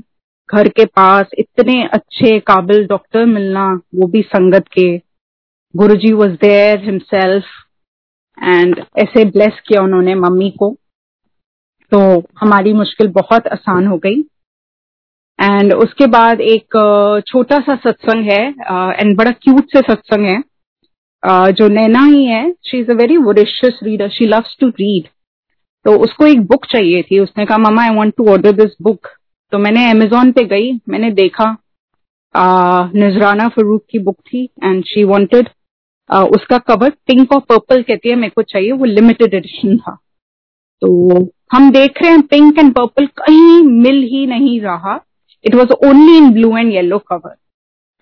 घर 0.48 0.68
के 0.68 0.84
पास 0.86 1.30
इतने 1.38 1.82
अच्छे 1.84 2.38
काबिल 2.40 2.86
डॉक्टर 2.86 3.24
मिलना, 3.26 3.68
वो 3.94 4.06
भी 4.06 4.22
संगत 4.22 4.68
के। 4.72 4.96
Guru 5.74 5.94
ji 5.96 6.12
was 6.12 6.32
there 6.42 6.84
himself 6.84 7.44
and 8.38 8.78
ऐसे 8.98 9.24
ब्लेस 9.26 9.60
किया 9.68 9.82
उन्होंने 9.82 10.14
मम्मी 10.16 10.50
को। 10.58 10.74
तो 11.92 11.98
हमारी 12.40 12.72
मुश्किल 12.72 13.08
बहुत 13.12 13.46
आसान 13.48 13.86
हो 13.86 13.96
गई। 13.98 14.20
एंड 15.38 15.72
उसके 15.74 16.06
बाद 16.08 16.40
एक 16.40 16.76
छोटा 17.26 17.58
सा 17.58 17.74
सत्संग 17.76 18.30
है 18.30 18.42
एंड 19.00 19.16
बड़ा 19.18 19.30
क्यूट 19.32 19.66
से 19.66 19.80
सत्संग 19.82 20.26
है। 20.26 20.38
जो 21.22 21.68
नैना 21.68 22.04
ही 22.04 22.24
है 22.24 22.50
she 22.66 22.78
is 22.78 22.90
a 22.90 22.94
very 22.94 23.16
voracious 23.18 23.78
reader 23.82 24.08
she 24.10 24.26
loves 24.26 24.56
to 24.60 24.68
read 24.70 25.08
तो 25.86 25.96
उसको 25.98 26.26
एक 26.26 26.40
बुक 26.46 26.66
चाहिए 26.66 27.02
थी। 27.02 27.18
उसने 27.18 27.44
कहा 27.46 27.58
mama 27.58 27.82
I 27.82 27.94
want 27.96 28.14
to 28.16 28.28
order 28.30 28.52
this 28.54 28.76
book 28.82 29.08
तो 29.52 29.58
मैंने 29.58 29.90
अमेजोन 29.90 30.32
पे 30.32 30.44
गई, 30.46 30.72
मैंने 30.88 31.10
देखा 31.12 31.56
नजराना 32.94 33.48
फरूक 33.48 33.84
की 33.90 33.98
बुक 34.00 34.16
थी 34.22 34.44
एंड 34.64 34.84
शी 34.84 35.04
वांटेड 35.04 35.48
उसका 36.30 36.58
कवर 36.60 36.90
पिंक 37.06 37.32
और 37.32 37.40
पर्पल 37.40 37.82
कहती 37.82 38.08
है, 38.08 38.14
मेरे 38.16 38.32
को 38.36 38.42
चाहिए, 38.42 38.72
वो 38.72 38.84
लिमिटेड 38.84 39.34
एडिशन 39.34 39.76
था। 39.78 39.94
तो 40.82 41.28
हम 41.52 41.70
देख 41.72 42.02
रहे 42.02 42.10
हैं 42.10 42.20
पिंक 42.24 42.58
एंड 42.58 42.72
पर्पल 42.74 43.06
कहीं 43.18 43.62
मिल 43.62 44.02
ही 44.04 44.26
नहीं 44.26 44.60
रहा। 44.60 44.98
It 45.44 45.54
was 45.54 45.72
only 45.86 46.16
in 46.16 46.30
blue 46.32 46.56
and 46.56 46.72
yellow 46.72 46.98
cover 47.08 47.34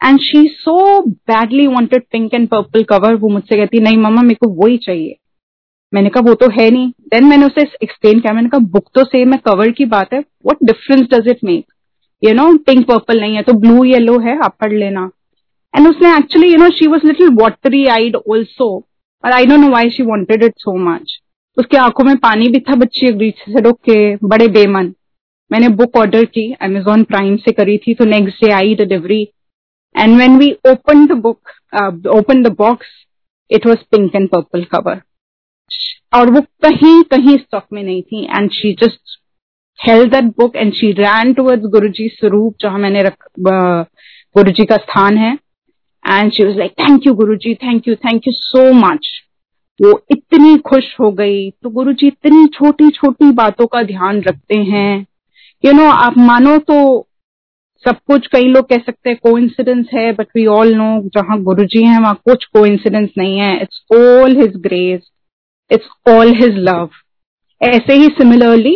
and 0.00 0.18
she 0.20 0.46
so 0.50 1.00
badly 1.02 1.66
wanted 1.66 2.02
pink 2.12 2.34
and 2.34 2.48
purple 2.48 2.82
cover 2.84 3.14
वो 3.14 3.28
मुझसे 3.28 3.56
कहती, 3.56 3.80
नहीं, 3.80 3.96
मम्मा, 3.96 4.22
मेरे 4.22 4.34
को 4.34 4.48
वही 4.56 4.76
चाहिए. 4.78 5.16
मैंने 5.92 6.08
कहा, 6.08 6.28
वो 6.28 6.34
तो 6.34 6.48
है 6.50 6.70
नहीं. 6.70 6.90
देन 7.10 7.24
मैंने 7.24 7.46
उसे 7.46 7.62
एक्सप्लेन 7.82 8.20
किया, 8.20 8.32
मैंने 8.32 8.48
कहा, 8.48 8.58
बुक 8.60 8.88
तो 8.94 9.04
सेम 9.04 9.32
है 9.32 9.38
कवर 9.44 9.70
की 9.70 9.84
बात 9.86 10.12
है 10.14 10.18
what 10.18 10.64
difference 10.66 11.06
does 11.12 11.28
it 11.28 11.44
make 11.44 11.64
you 12.22 12.32
know 12.34 12.46
pink 12.66 12.86
purple 12.86 13.20
नहीं 13.20 13.36
है 13.36 13.42
तो 13.42 13.52
ब्लू 13.54 13.84
येलो 13.84 14.18
है, 14.20 14.38
आप 14.38 14.56
पढ़ 14.60 14.72
लेना. 14.72 15.10
एंड 15.74 15.88
उसने 15.88 16.16
actually 16.16 16.48
you 16.48 16.58
know 16.58 16.70
she 16.70 16.86
was 16.86 17.06
little 17.06 17.28
watery 17.40 17.84
eyed 17.88 18.16
also 18.16 18.68
और 19.24 19.32
I 19.32 19.46
don't 19.46 19.60
know 19.60 19.70
why 19.70 19.90
she 19.90 20.02
wanted 20.02 20.42
it 20.44 20.54
so 20.58 20.76
much 20.84 21.18
उसकी 21.56 21.76
आँखों 21.76 22.04
में 22.04 22.16
पानी 22.18 22.48
भी 22.48 22.58
था, 22.60 22.74
बच्ची 22.74 23.06
अग्री 23.06 23.30
से 23.38 23.68
ओके 23.68 24.16
बड़े 24.24 24.48
बेमन। 24.50 24.92
मैंने 25.50 25.68
बुक 25.76 25.96
ऑर्डर 25.96 26.24
की 26.26 26.52
अमेजोन 26.62 27.02
प्राइम 27.04 27.36
से 27.36 27.52
करी 27.52 27.76
थी 27.78 27.94
तो 27.94 28.04
next 28.04 28.44
day 28.44 28.50
I 28.52 28.74
delivery 28.74 29.22
and 29.96 30.16
when 30.18 30.36
we 30.38 30.50
open 30.70 31.06
the 31.06 31.12
book 31.22 32.08
open 32.14 32.42
the 32.42 32.54
box 32.58 32.86
it 33.50 33.66
was 33.66 33.78
pink 33.90 34.14
and 34.14 34.28
purple 34.28 34.64
cover 34.74 35.00
और 36.14 36.30
वो 36.30 36.40
कहीं 36.62 37.02
कहीं 37.04 37.36
स्टॉक 37.38 37.64
में 37.72 37.82
नहीं 37.82 38.02
थी. 38.02 38.24
And 38.26 38.50
she 38.52 38.72
just 38.82 39.18
held 39.78 40.10
that 40.12 40.24
book 40.38 40.56
and 40.56 40.72
she 40.74 40.90
ran 40.98 41.32
towards 41.34 41.66
Guru 41.72 41.88
ji 41.88 42.08
स्वरूप 42.08 42.54
जहाँ 42.60 42.78
मैंने 42.78 43.02
रख 43.02 43.28
गुरु 43.40 44.50
जी 44.50 44.64
का 44.64 44.76
स्थान 44.76 45.18
है. 45.18 45.32
And 46.04 46.32
she 46.32 46.44
was 46.44 46.56
like 46.58 46.72
thank 46.80 47.06
you 47.06 47.14
Guru 47.14 47.36
ji 47.36 47.54
thank 47.54 47.88
you 47.88 47.94
thank 47.94 48.26
you 48.26 48.32
so 48.32 48.72
much 48.74 49.08
वो 49.80 49.90
इतनी 50.10 50.56
खुश 50.66 50.94
हो 51.00 51.10
गई. 51.12 51.50
तो 51.50 51.70
गुरु 51.70 51.92
जी 51.92 52.06
इतनी 52.06 52.46
छोटी 52.54 52.88
छोटी 52.90 53.30
बातों 53.32 53.66
का 53.66 53.82
ध्यान 53.82 54.20
रखते 54.22 54.56
हैं. 54.56 55.06
यू 55.64 55.70
you 55.70 55.76
नो 55.76 55.82
know, 55.82 55.92
आप 55.94 56.16
मानो 56.18 56.56
तो 56.60 57.06
सब 57.86 57.96
कुछ 58.06 58.26
कई 58.26 58.48
लोग 58.48 58.68
कह 58.68 58.78
सकते 58.78 59.10
हैं 59.10 59.18
कोइंसिडेंस 59.22 59.90
है 59.94 60.12
बट 60.12 60.26
वी 60.36 60.46
ऑल 60.52 60.74
नो 60.74 60.88
जहाँ 61.14 61.40
गुरु 61.42 61.64
जी 61.64 61.82
है, 61.82 61.98
वहाँ 62.00 62.20
कुछ 62.24 62.44
कोइंसिडेंस 62.54 63.10
नहीं 63.18 63.38
है। 63.38 63.52
It's 63.62 63.82
all 63.94 64.36
his 64.36 64.56
grace 64.62 65.10
it's 65.70 65.88
all 66.08 66.32
his 66.36 66.56
love 66.68 66.88
ऐसे 67.60 67.94
ही 67.94 68.06
similarly 68.16 68.74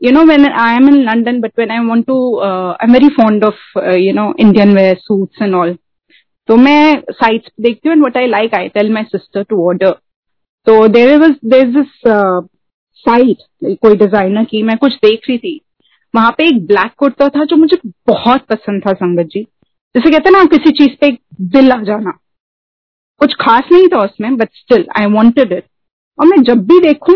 you 0.00 0.10
know 0.12 0.24
when 0.26 0.46
I 0.46 0.76
am 0.76 0.88
in 0.88 1.02
London 1.04 1.40
but 1.40 1.52
when 1.58 1.70
I 1.70 1.86
want 1.86 2.06
to 2.06 2.18
I 2.40 2.86
am 2.86 2.92
very 2.92 3.08
fond 3.16 3.44
of 3.44 3.78
you 3.96 4.12
know 4.14 4.32
Indian 4.40 4.74
wear 4.76 4.96
suits 4.98 5.42
and 5.42 5.54
all 5.54 5.76
तो 6.48 6.56
मैं 6.56 7.00
sites 7.12 7.50
देखती 7.60 7.88
हूँ 7.88 7.96
and 7.96 8.04
what 8.04 8.16
I 8.16 8.26
like 8.26 8.54
I 8.54 8.68
tell 8.68 8.92
my 8.92 9.04
sister 9.06 9.42
to 9.50 9.66
order 9.66 9.90
तो 10.66 10.86
there 10.88 11.16
was 11.18 11.32
there 11.46 11.66
is 11.68 11.76
this 11.76 12.12
site 13.06 13.76
कोई 13.82 13.96
designer 13.96 14.44
की, 14.44 14.62
मैं 14.62 14.76
कुछ 14.78 14.94
देख 14.94 15.28
रही 15.28 15.38
थी। 15.38 15.60
वहाँ 16.14 16.30
पे 16.38 16.46
एक 16.48 16.66
ब्लैक 16.66 16.92
कुर्ता 16.98 17.28
था 17.28 17.44
जो 17.44 17.56
मुझे 17.56 17.76
बहुत 18.06 18.40
पसंद 18.42 18.82
था, 18.86 18.92
संगत 18.92 19.26
जी। 19.26 19.42
जैसे 19.94 20.10
कहते 20.10 20.28
हैं 20.28 20.36
ना, 20.38 20.44
किसी 20.46 20.70
चीज़ 20.70 20.96
पे 21.00 21.10
दिल 21.50 21.72
आ 21.72 21.82
जाना। 21.82 22.10
कुछ 23.20 23.34
खास 23.34 23.68
नहीं 23.72 23.88
था 23.88 24.04
उसमें 24.04 24.36
but 24.36 24.48
still 24.54 24.86
I 24.98 25.06
wanted 25.06 25.52
it 25.52 25.64
और 26.18 26.26
मैं 26.26 26.42
जब 26.42 26.66
भी 26.66 26.78
देखूँ, 26.80 27.14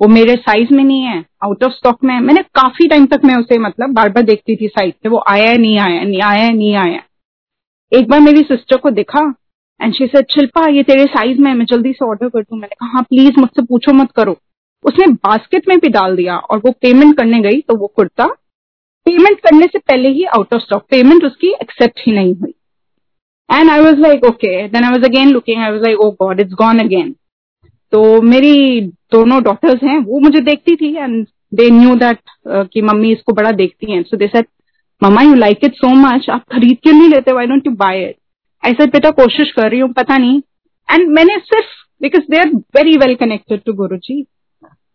वो 0.00 0.08
मेरे 0.08 0.34
साइज़ 0.36 0.72
में 0.74 0.82
नहीं 0.84 1.02
है 1.02 1.24
आउट 1.44 1.64
ऑफ़ 1.64 1.72
स्टॉक 1.72 2.04
में 2.04 2.14
है। 2.14 2.20
मैंने 2.20 2.42
काफ़ी 2.54 2.86
टाइम 2.88 3.06
तक 3.06 3.24
मैं 3.24 3.36
उसे 3.36 3.58
मतलब 3.58 3.92
बार 3.94 4.08
बार 4.08 4.24
देखती 4.24 4.56
थी 4.56 4.68
साइज़ 4.68 4.94
पे, 5.02 5.08
वो 5.08 5.22
आया 5.28 5.50
है, 5.50 5.58
नहीं 5.58 5.78
आया 5.78 6.02
नहीं 6.02 6.20
आया 6.22 6.48
नहीं 6.48 6.74
आया 6.76 7.02
एक 7.92 8.08
बार 8.08 8.20
मेरी 8.20 8.42
सिस्टर 8.42 8.76
को 8.76 8.90
देखा 8.90 9.20
एंड 9.80 9.92
शी 9.94 10.06
से 10.06 10.22
शिल्पा, 10.34 10.66
ये 10.68 10.82
तेरे 10.82 11.04
साइज़ 11.06 11.40
में 11.40 11.50
है, 11.50 11.56
मैं 11.56 11.66
जल्दी 11.66 11.92
से 11.92 12.04
ऑर्डर 12.04 12.28
कर 12.28 12.42
दू। 12.42 12.56
मैंने 12.56 12.74
कहा 12.80 12.90
हाँ 12.92 13.02
प्लीज़ 13.02 13.38
मुझसे 13.38 13.62
पूछो 13.62 13.92
मत 13.92 14.12
करो। 14.12 14.36
उसने 14.86 15.06
बास्केट 15.24 15.68
में 15.68 15.78
भी 15.78 15.88
डाल 15.90 16.16
दिया 16.16 16.36
और 16.36 16.58
वो 16.58 16.72
पेमेंट 16.82 17.16
करने 17.16 17.40
गई 17.42 17.60
तो 17.60 17.76
वो 17.76 17.86
कुर्ता 17.96 18.26
पेमेंट 19.06 19.40
करने 19.40 19.66
से 19.66 19.78
पहले 19.78 20.08
ही 20.08 20.24
आउट 20.36 20.54
ऑफ़ 20.54 20.62
स्टॉक 20.62 20.82
पेमेंट 20.90 21.24
उसकी 21.24 21.52
एक्सेप्ट 21.52 22.00
ही 22.06 22.12
नहीं 22.12 22.34
हुई। 22.34 22.54
And 23.50 23.70
I 23.70 23.80
was 23.80 24.00
like 24.00 24.24
okay 24.24 24.66
then 24.68 24.84
I 24.84 24.90
was 24.92 25.04
again 25.04 25.30
looking 25.32 25.62
I 25.62 25.70
was 25.70 25.82
like 25.82 26.00
oh 26.00 26.10
God 26.22 26.40
it's 26.40 26.54
gone 26.58 26.78
again 26.80 27.14
तो 27.92 28.20
मेरी 28.22 28.80
दोनों 29.12 29.42
डॉटर्स 29.42 29.82
हैं, 29.82 29.98
वो 29.98 30.18
मुझे 30.20 30.40
देखती 30.42 30.76
थी 30.76 30.94
एंड 30.94 31.26
दे 31.54 31.68
न्यू 31.70 31.94
दैट 31.96 32.18
कि 32.72 32.82
मम्मी 32.82 33.12
इसको 33.12 33.32
बड़ा 33.32 33.50
देखती 33.52 33.92
हैं। 33.92 34.02
So 34.02 34.16
they 34.16 34.26
said 34.28 34.46
mama 35.02 35.22
you 35.22 35.34
like 35.36 35.64
it 35.64 35.74
so 35.74 35.88
much 35.96 36.28
आप 36.30 36.44
खरीद 36.52 36.78
क्यों 36.82 36.94
नहीं 36.94 37.08
लेते? 37.08 37.32
Why 37.32 37.46
don't 37.46 37.66
you 37.66 37.72
buy 37.74 38.02
it 38.02 38.16
ऐसे 38.62 38.86
बेटा, 38.86 39.10
कोशिश 39.12 39.52
कर 39.52 39.70
रही 39.70 39.80
हूँ, 39.80 39.92
पता 39.92 40.16
नहीं। 40.18 40.40
एंड 40.88 41.08
मैंने 41.10 41.38
सिर्फ़ 41.40 41.66
because 42.02 42.30
they 42.30 42.38
are 42.38 42.48
very 42.76 42.96
well 42.98 43.14
connected 43.16 43.60
to 43.66 43.72
Guru 43.74 43.96
ji 43.98 44.24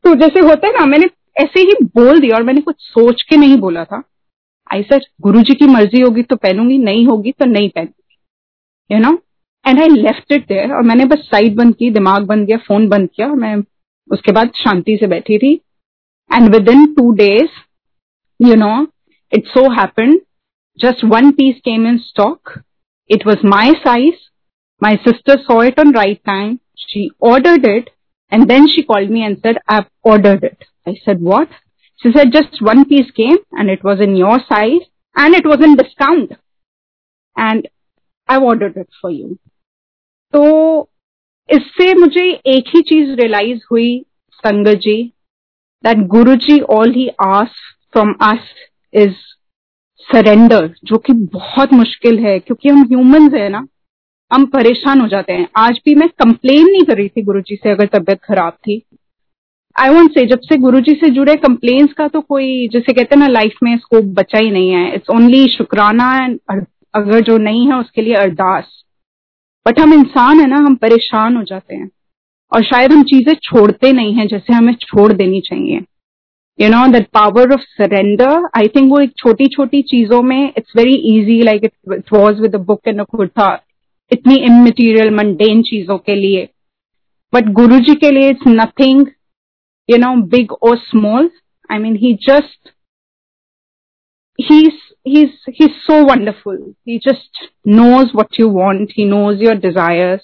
तो 0.04 0.14
जैसे 0.16 0.40
होता 0.40 0.68
है 0.68 0.74
ना, 0.74 0.86
मैंने 0.86 1.10
ऐसे 1.38 1.60
ही 1.60 1.74
बोल 1.96 2.20
दिया 2.20 2.36
और 2.36 2.44
मैंने 2.44 2.62
कुछ 2.62 2.76
सोच 2.80 3.22
के 3.30 3.38
नहीं 3.38 3.58
बोला 3.60 3.84
था। 3.86 4.02
आई 4.74 4.84
सर 4.84 5.06
गुरु 5.22 5.42
जी 5.42 5.54
की 5.56 5.66
मर्ज़ी 5.68 6.02
होगी 6.02 6.24
तो 6.24 6.36
पहनूँगी, 6.36 6.78
नहीं 6.78 7.06
होगी 7.08 7.32
तो 7.32 7.46
नहीं 7.46 7.70
पहनूँगी. 7.70 8.18
You 8.90 9.00
know 9.00 9.12
and 9.66 9.80
I 9.82 9.90
left 9.90 10.32
it 10.32 10.48
there 10.48 10.74
और 10.74 10.84
मैंने 10.84 11.06
बस 11.06 11.28
साइड 11.32 11.56
बंद 11.56 11.76
की, 11.76 11.90
दिमाग 11.92 12.26
बंद 12.28 12.46
किया 12.48 12.58
फ़ोन 12.68 12.88
बंद 12.90 13.10
किया 13.16 13.28
और 13.28 13.36
मैं 13.36 13.56
उसके 14.10 14.32
बाद 14.32 14.52
शांति 14.64 14.98
से 14.98 15.08
बैठी 15.08 15.38
थी। 15.38 15.54
And 16.32 16.56
within 16.70 16.86
two 16.94 17.12
days 17.16 17.50
you 18.40 18.56
know 18.56 18.74
it 19.32 19.48
so 19.48 19.70
happen 19.72 20.20
just 20.80 21.06
one 21.14 21.32
piece 21.32 21.62
came 21.66 21.88
in 21.88 21.98
stock 22.10 22.60
it 23.10 23.28
was 23.28 23.48
my 23.48 23.72
size 23.86 24.30
my 24.82 24.90
sister 25.02 25.34
saw 25.42 25.56
it 25.62 25.80
on 25.82 25.92
right 25.96 26.20
time. 26.28 26.54
She 26.84 27.02
ordered 27.32 27.66
it. 27.72 27.90
and 28.31 28.49
then 28.51 28.67
she 28.69 28.85
called 28.85 29.11
me 29.11 29.25
and 29.25 29.39
said, 29.43 29.57
I've 29.69 29.87
ordered 30.03 30.45
it. 30.45 30.65
I 30.87 30.95
said, 31.05 31.21
what? 31.21 31.49
She 31.97 32.13
said, 32.13 32.33
just 32.33 32.61
one 32.61 32.85
piece 32.85 33.11
came 33.11 33.39
and 33.53 33.71
it 33.71 33.83
was 33.83 34.01
in 34.01 34.17
your 34.17 34.39
size 34.49 34.83
and 35.17 35.35
it 35.35 35.47
was 35.47 35.63
in 35.63 35.77
discount. 35.77 36.33
And 37.37 37.69
I've 38.29 38.43
ordered 38.43 38.77
it 38.77 38.89
for 39.01 39.11
you. 39.11 39.39
तो 40.35 40.89
इससे 41.49 41.93
मुझे 41.95 42.25
एक 42.55 42.69
ही 42.75 42.81
चीज 42.89 43.11
realise 43.21 43.61
हुई 43.71 43.91
sangat 44.45 44.79
ji 44.87 45.13
that 45.85 46.01
Guruji 46.13 46.57
all 46.77 46.93
he 46.93 47.05
asks 47.25 47.61
from 47.93 48.15
us 48.29 48.47
is 48.93 49.15
surrender 50.09 50.67
जो 50.85 50.99
कि 51.07 51.13
बहुत 51.35 51.73
मुश्किल 51.73 52.19
है 52.25 52.39
क्योंकि 52.39 52.69
हम 52.69 52.83
ह्यूमंस 52.89 53.35
है 53.35 53.49
ना 53.49 53.67
हम 54.32 54.46
परेशान 54.46 55.02
हो 55.02 55.08
जाते 55.08 55.34
हैं। 55.34 55.48
आज 55.58 55.80
भी 55.86 55.96
मैं 55.96 56.08
कंप्लेन 56.10 56.66
नहीं 56.66 56.84
कर 56.84 56.98
रही 56.98 57.08
थी 57.10 57.22
गुरुजी 57.22 57.56
से, 57.56 57.70
अगर 57.70 57.86
तबीयत 57.86 58.20
खराब 58.24 58.54
थी। 58.54 58.82
आई 59.76 59.90
वॉन्ट 59.90 60.12
से 60.12 60.26
जब 60.26 60.40
से 60.40 60.58
गुरुजी 60.58 60.94
से 60.94 61.10
जुड़े 61.10 61.36
कंप्लेन्स 61.36 61.94
का 61.94 62.08
तो 62.08 62.22
कोई, 62.22 62.68
जैसे 62.68 62.94
कहते 62.94 63.16
हैं 63.16 63.20
ना 63.20 63.28
लाइफ 63.28 63.56
में 63.64 63.78
स्कोप 63.78 64.04
बचा 64.20 64.40
ही 64.40 64.52
नहीं 64.52 64.70
है। 64.70 64.94
इट्स 64.96 65.10
ओनली 65.10 65.48
शुक्राना 65.48 66.14
एंड 66.16 66.40
अगर 66.94 67.22
जो 67.22 67.38
नहीं 67.38 67.68
है, 67.68 67.80
उसके 67.80 68.02
लिए 68.02 68.14
अरदास। 68.14 68.84
बट 69.66 69.80
हम 69.80 69.94
इंसान 69.94 70.40
है 70.40 70.48
ना, 70.48 70.58
हम 70.58 70.76
परेशान 70.76 71.36
हो 71.36 71.44
जाते 71.44 71.76
हैं। 71.76 71.90
और 72.52 72.64
शायद 72.64 72.92
हम 72.92 73.04
चीज़ें 73.04 73.34
छोड़ते 73.44 73.92
नहीं 73.92 74.14
हैं, 74.14 74.28
जैसे 74.28 74.54
हमें 74.54 74.74
छोड़ 74.74 75.12
देनी 75.14 75.42
चाहिए। 75.42 75.82
You 76.60 76.70
know 76.70 76.86
that 76.88 77.08
power 77.14 77.54
of 77.54 77.62
surrender 77.62 78.48
I 78.58 78.68
think 78.68 78.92
वो 78.92 79.00
एक 79.00 79.14
छोटी 79.18 79.48
छोटी 79.48 79.82
चीज़ों 79.82 80.22
में 80.22 80.54
it's 80.58 80.74
very 80.78 80.96
easy 81.12 81.42
like 81.42 81.64
it 81.64 82.14
was 82.14 82.42
with 82.42 82.56
book 82.56 82.88
and 82.88 83.02
था 83.30 83.50
इतनी 84.14 84.36
इमटीरियल 84.46 85.10
मंडेन 85.16 85.62
चीज़ों 85.70 85.98
के 85.98 86.16
लिए 86.16 86.48
बट 87.34 87.50
गुरु 87.60 87.80
जी 87.88 87.96
के 88.04 88.12
लिए 88.12 88.30
it's 88.30 88.48
nothing 88.48 89.06
you 89.90 89.98
know 89.98 90.16
big 90.36 90.52
और 90.70 90.78
small 90.78 91.30
I 91.72 91.80
mean 91.80 91.96
he 92.04 92.14
just 92.28 92.74
he's 94.44 95.76
so 95.86 95.96
wonderful 96.06 96.58
he 96.90 97.00
just 97.00 97.40
knows 97.66 98.14
what 98.20 98.38
you 98.40 98.48
want 98.56 98.92
he 98.96 99.06
knows 99.06 99.42
your 99.46 99.56
desires 99.56 100.22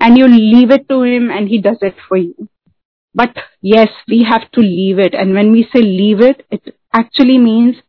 and 0.00 0.18
you 0.18 0.28
leave 0.32 0.70
it 0.76 0.86
to 0.88 0.98
him 1.02 1.30
and 1.30 1.48
he 1.48 1.58
does 1.66 1.84
it 1.88 2.02
for 2.08 2.16
you 2.16 2.48
but 3.14 3.42
yes 3.72 3.88
we 4.08 4.22
have 4.30 4.46
to 4.58 4.60
leave 4.60 4.98
it 4.98 5.14
and 5.14 5.38
when 5.38 5.52
we 5.52 5.62
say 5.72 5.82
leave 5.82 6.20
it 6.20 6.44
it 6.50 6.74
actually 6.92 7.38
means 7.38 7.82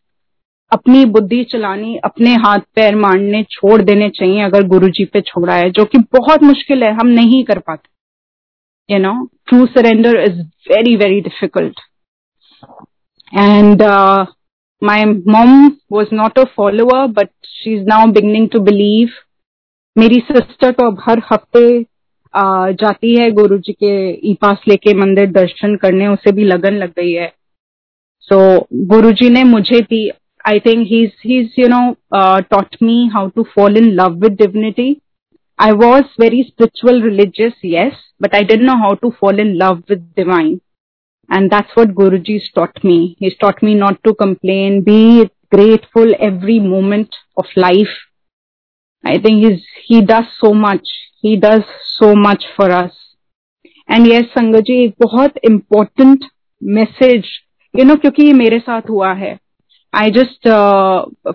अपनी 0.71 1.03
बुद्धि 1.07 1.43
चलानी 1.51 1.95
अपने 2.03 2.33
हाथ 2.35 2.59
पैर 2.75 2.95
मारने 2.95 3.43
छोड़ 3.51 3.81
देने 3.81 4.09
चाहिए 4.09 4.41
अगर 4.43 4.63
गुरु 4.67 4.87
जी 4.89 5.05
पे 5.05 5.21
छोड़ा 5.21 5.55
है 5.55 5.69
जो 5.71 5.85
कि 5.85 5.97
बहुत 6.13 6.43
मुश्किल 6.43 6.83
है 6.83 6.91
हम 6.93 7.07
नहीं 7.09 7.43
कर 7.43 7.59
पाते। 7.59 7.89
You 8.89 8.99
know 8.99 9.13
true 9.47 9.65
surrender 9.67 10.19
is 10.21 10.41
very 10.71 10.95
very 10.95 11.21
difficult 11.21 11.79
and 13.33 13.83
my 14.81 15.05
mom 15.05 15.71
was 15.91 16.15
not 16.15 16.39
a 16.39 16.43
follower 16.57 17.07
but 17.13 17.29
she 17.45 17.73
is 17.75 17.87
now 17.87 18.07
beginning 18.11 18.49
to 18.49 18.59
believe 18.61 19.09
मेरी 19.95 20.19
सिस्टर 20.27 20.71
तो 20.71 20.87
अब 20.87 21.01
हर 21.07 21.21
हफ़्ते 21.31 21.81
जाती 22.75 23.15
है 23.15 23.29
गुरु 23.31 23.57
जी 23.57 23.73
के 23.73 23.95
ई 24.29 24.33
पास 24.41 24.61
लेके 24.67 24.93
मंदिर 24.93 25.31
दर्शन 25.31 25.75
करने 25.75 26.07
उसे 26.07 26.31
भी 26.31 26.43
लगन 26.43 26.73
लग 26.73 26.89
गई 26.89 27.11
है। 27.11 27.31
सो 28.21 28.35
so, 28.47 28.65
गुरु 28.89 29.11
जी 29.11 29.29
ने 29.29 29.43
मुझे 29.45 29.81
भी 29.81 30.09
I 30.46 30.58
think 30.58 30.88
he's 30.88 31.12
he's 31.22 31.52
you 31.56 31.68
know 31.68 31.96
uh, 32.10 32.40
taught 32.42 32.80
me 32.80 33.10
how 33.12 33.28
to 33.30 33.44
fall 33.54 33.76
in 33.76 33.94
love 33.96 34.16
with 34.16 34.36
divinity. 34.36 35.00
I 35.58 35.72
was 35.72 36.04
very 36.18 36.44
spiritual, 36.48 37.00
religious, 37.02 37.54
yes, 37.62 37.94
but 38.18 38.34
I 38.34 38.42
didn't 38.42 38.66
know 38.66 38.78
how 38.78 38.94
to 38.94 39.12
fall 39.20 39.38
in 39.38 39.58
love 39.58 39.84
with 39.88 40.14
divine, 40.14 40.60
and 41.30 41.50
that's 41.50 41.76
what 41.76 41.94
Guruji's 41.94 42.50
taught 42.52 42.82
me. 42.82 43.16
He's 43.18 43.36
taught 43.36 43.62
me 43.62 43.74
not 43.74 44.02
to 44.04 44.14
complain, 44.14 44.82
be 44.82 45.30
grateful 45.50 46.12
every 46.18 46.58
moment 46.58 47.14
of 47.36 47.44
life. 47.56 47.94
I 49.04 49.18
think 49.18 49.44
he's 49.44 49.62
he 49.84 50.00
does 50.00 50.24
so 50.40 50.52
much. 50.52 50.88
He 51.20 51.36
does 51.36 51.62
so 51.98 52.14
much 52.16 52.44
for 52.56 52.70
us. 52.70 52.92
And 53.88 54.06
yes, 54.06 54.24
संगत 54.38 54.70
एक 54.70 54.94
बहुत 55.00 55.38
important 55.44 56.24
message, 56.62 57.30
you 57.78 57.84
know, 57.84 57.96
क्योंकि 58.00 58.26
ये 58.26 58.32
मेरे 58.32 58.58
साथ 58.58 58.90
हुआ 58.90 59.12
है 59.12 59.38
I 59.97 60.11
just 60.11 60.47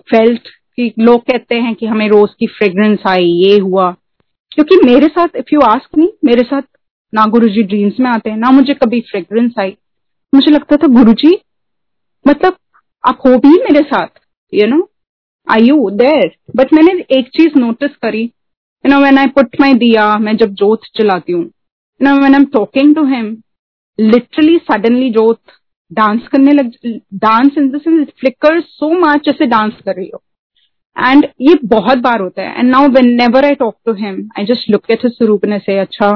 felt 0.09 0.47
कि 0.77 0.91
लोग 0.99 1.21
कहते 1.21 1.55
हैं 1.55 1.73
कि 1.75 1.85
हमें 1.85 2.07
रोज 2.09 2.29
की 2.39 2.47
फ्रेग्रेंस 2.49 2.99
आई, 3.07 3.25
ये 3.25 3.57
हुआ। 3.59 3.89
क्योंकि 4.51 4.75
मेरे 4.85 5.07
साथ 5.07 5.35
इफ़ 5.37 5.53
यू 5.53 5.59
आस्क 5.61 5.97
मी 5.97 6.11
मेरे 6.25 6.43
साथ 6.43 6.61
ना 7.13 7.25
गुरु 7.29 7.47
जी 7.49 7.63
ड्रीम्स 7.63 7.99
में 7.99 8.09
आते 8.09 8.29
हैं, 8.29 8.37
ना 8.37 8.51
मुझे 8.51 8.73
कभी 8.73 8.99
फ्रेग्रेंस 9.11 9.53
आई। 9.59 9.75
मुझे 10.33 10.51
लगता 10.51 10.77
था 10.77 10.87
गुरु 10.93 11.13
जी 11.15 11.37
मतलब 12.25 12.57
आप 13.03 13.19
हो 13.25 13.37
भी 13.37 13.49
मेरे 13.63 13.81
साथ 13.85 14.19
you 14.53 14.67
know 14.67 14.87
I 15.47 15.65
you 15.65 15.89
there 15.91 16.31
but 16.55 16.73
मैंने 16.73 16.93
एक 17.17 17.27
चीज़ 17.29 17.59
नोटिस 17.59 17.95
करी। 18.01 18.23
You 18.23 18.89
know 18.91 18.99
when 18.99 19.17
I 19.17 19.27
put 19.35 19.59
my 19.61 19.73
diya 19.75 20.07
मैं 20.19 20.35
जब 20.37 20.53
जोत 20.55 20.85
चलाती 20.97 21.33
हूँ 21.33 21.43
you 21.43 22.07
know 22.07 22.15
when 22.19 22.33
I 22.33 22.39
am 22.39 22.45
talking 22.53 22.95
to 22.95 23.05
him 23.07 23.35
literally 23.99 24.57
suddenly 24.71 25.09
जोत 25.11 25.41
डांस 25.93 26.27
करने 26.27 26.51
लग, 26.51 26.71
dance 27.13 27.57
in 27.57 27.69
the 27.69 27.81
sense 27.81 28.07
flicker 28.19 28.59
so 28.61 28.91
much 28.99 29.25
जैसे 29.25 29.45
डांस 29.45 29.73
कर 29.85 29.95
रही 29.95 30.09
हो। 30.13 30.23
एंड 31.09 31.27
ये 31.41 31.55
बहुत 31.65 31.97
बार 31.97 32.21
होता 32.21 32.41
है। 32.41 32.59
And 32.59 32.69
now 32.69 32.87
when 32.95 33.13
never 33.15 33.45
I 33.45 33.55
talk 33.55 33.77
to 33.85 33.93
him 33.93 34.29
I 34.39 34.45
just 34.45 34.69
look 34.69 34.91
at 34.91 35.05
his 35.05 35.13
स्वरूप 35.13 35.45
ने 35.45 35.59
से 35.59 35.77
अच्छा 35.79 36.11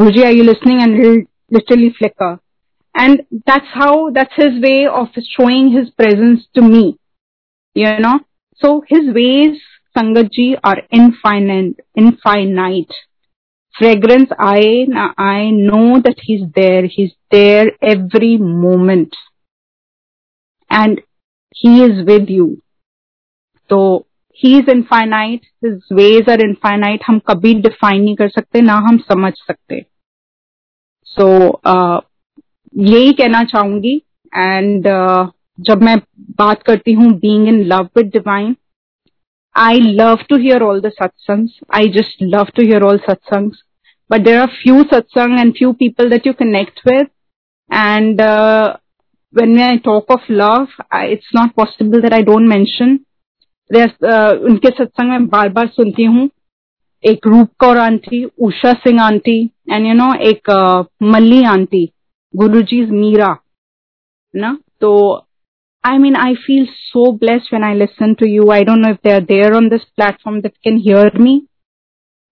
Guruji 0.00 0.22
I 0.22 0.36
you 0.36 0.44
listening 0.44 0.82
and 0.82 1.04
literally 1.52 1.90
flicker 1.90 2.36
and 2.94 3.22
that's 3.46 3.70
how, 3.74 4.10
that's 4.10 4.34
his 4.36 4.60
way 4.62 4.86
of 4.86 5.08
showing 5.28 5.72
his 5.72 5.90
presence 5.90 6.42
to 6.54 6.62
me, 6.62 6.98
you 7.76 7.98
know? 7.98 8.20
So 8.62 8.84
his 8.86 9.14
ways, 9.14 9.60
sangat 9.96 10.30
ji, 10.30 10.56
are 10.62 10.82
infinite 10.90 11.80
infinite. 11.96 12.92
Fragrance 13.74 14.28
आए 14.40 14.84
ना 14.88 15.14
आए 15.20 15.50
know 15.50 15.98
that 15.98 16.20
he 16.24 16.34
is 16.34 16.44
there 16.58 16.84
he 16.84 17.02
is 17.04 17.10
there 17.32 17.76
every 17.84 18.36
moment 18.38 19.16
and 20.70 21.00
he 21.56 21.82
is 21.84 22.00
with 22.04 22.30
you 22.30 22.56
तो 23.70 24.06
he 24.40 24.58
is 24.58 24.70
infinite 24.70 25.40
his 25.64 25.80
ways 25.92 26.30
are 26.30 26.40
infinite 26.40 27.04
हम 27.06 27.18
कभी 27.18 27.54
define 27.54 28.02
नहीं 28.02 28.16
कर 28.16 28.28
सकते, 28.28 28.60
ना 28.60 28.74
हम 28.74 28.98
समझ 28.98 29.32
सकते. 29.36 29.84
सो 31.04 31.26
uh, 31.68 32.00
यही 32.76 33.12
कहना 33.12 33.42
चाहूँगी. 33.44 33.94
एंड 34.32 34.86
uh, 34.86 35.28
जब 35.60 35.82
मैं 35.82 35.96
बात 36.38 36.62
करती 36.62 36.92
हूँ 36.92 37.12
being 37.12 37.48
in 37.48 37.62
love 37.64 37.88
with 37.96 38.06
divine 38.06 38.56
I 39.55 39.75
love 39.77 40.19
to 40.29 40.37
hear 40.37 40.61
all 40.63 40.81
the 40.81 40.91
satsangs. 40.91 41.49
I 41.69 41.87
just 41.87 42.21
love 42.21 42.47
to 42.55 42.63
hear 42.63 42.83
all 42.83 42.99
satsangs. 42.99 43.55
But 44.09 44.23
there 44.23 44.41
are 44.41 44.49
few 44.63 44.83
satsang 44.85 45.39
and 45.39 45.55
few 45.55 45.73
people 45.73 46.09
that 46.09 46.25
you 46.25 46.33
connect 46.33 46.81
with. 46.85 47.07
And 47.71 48.21
uh, 48.21 48.77
when 49.33 49.59
I 49.59 49.77
talk 49.77 50.05
of 50.09 50.19
love, 50.29 50.67
I, 50.91 51.05
it's 51.05 51.33
not 51.33 51.55
possible 51.55 52.01
that 52.01 52.13
I 52.13 52.21
don't 52.21 52.47
mention. 52.47 53.05
There's, 53.69 53.91
uh, 54.01 54.33
उनके 54.49 54.69
सत्संग 54.69 55.09
में 55.09 55.27
बार 55.27 55.49
बार 55.53 55.67
सुनती 55.67 56.03
हूँ 56.03 56.29
एक 57.03 57.27
Roop 57.27 57.49
Kaur 57.59 57.77
aunty 57.77 58.23
Usha 58.47 58.71
Singh 58.83 59.01
aunty 59.03 59.39
and 59.71 59.87
you 59.87 59.93
know 59.93 60.13
एक 60.29 60.49
uh, 60.49 60.85
Malli 61.13 61.43
aunty 61.43 61.85
Guruji's 62.33 62.89
Meera 62.91 63.35
ना 64.35 64.57
तो 64.81 64.93
I 65.84 65.98
mean, 65.98 66.14
I 66.14 66.34
feel 66.46 66.66
so 66.92 67.12
blessed 67.12 67.50
when 67.50 67.64
I 67.64 67.74
listen 67.74 68.14
to 68.16 68.28
you. 68.28 68.50
I 68.50 68.62
don't 68.62 68.82
know 68.82 68.90
if 68.90 69.02
they 69.02 69.12
are 69.12 69.20
there 69.20 69.54
on 69.54 69.68
this 69.68 69.84
platform 69.96 70.40
that 70.42 70.54
can 70.62 70.78
hear 70.78 71.10
me. 71.14 71.48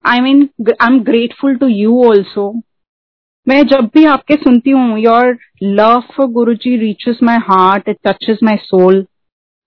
I 0.04 0.20
mean, 0.20 0.50
I'm 0.78 1.02
grateful 1.02 1.58
to 1.58 1.68
you 1.68 1.92
also. 2.10 2.52
मैं 3.48 3.62
जब 3.68 3.84
भी 3.94 4.04
आपके 4.04 4.34
सुनती 4.36 4.70
हूँ 4.70 4.98
your 5.00 5.36
love 5.62 6.00
for 6.16 6.26
Guru 6.32 6.54
ji 6.64 6.76
reaches 6.76 7.18
my 7.22 7.36
heart 7.42 7.88
it 7.88 7.96
touches 8.06 8.38
my 8.44 8.56
soul 8.64 9.04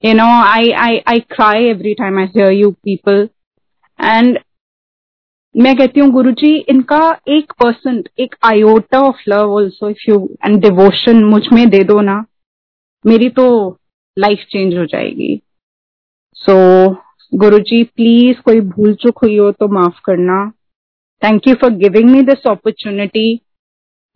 you 0.03 0.13
know 0.13 0.27
I 0.41 0.69
I 0.81 0.97
I 1.07 1.19
cry 1.31 1.65
every 1.69 1.93
time 2.01 2.19
I 2.19 2.25
hear 2.35 2.51
you 2.51 2.69
people 2.71 3.27
and 3.99 4.37
मैं 5.55 5.75
कहती 5.77 5.99
हूँ 5.99 6.09
गुरु 6.11 6.31
जी 6.41 6.55
इनका 6.69 7.01
एक 7.37 7.51
परसेंट 7.63 8.09
एक 8.19 8.35
iota 8.45 9.01
of 9.07 9.23
love 9.29 9.53
also 9.55 9.89
if 9.89 10.09
you 10.09 10.19
and 10.45 10.59
devotion 10.61 11.23
मुझमें 11.33 11.67
दे 11.69 11.83
दो 11.83 11.99
ना 12.01 12.23
मेरी 13.05 13.29
तो 13.29 13.45
लाइफ 14.17 14.45
चेंज 14.49 14.75
हो 14.77 14.85
जाएगी। 14.85 15.39
सो 16.37 16.55
गुरु 17.31 17.59
जी 17.59 17.83
प्लीज़ 17.85 18.41
कोई 18.41 18.59
भूल 18.61 18.93
चुक 18.93 19.23
हुई 19.23 19.37
हो 19.37 19.51
तो 19.51 19.67
माफ़ 19.67 19.99
करना। 20.05 20.51
Thank 21.21 21.47
you 21.47 21.53
for 21.55 21.69
giving 21.69 22.09
me 22.09 22.21
this 22.21 22.47
opportunity 22.47 23.39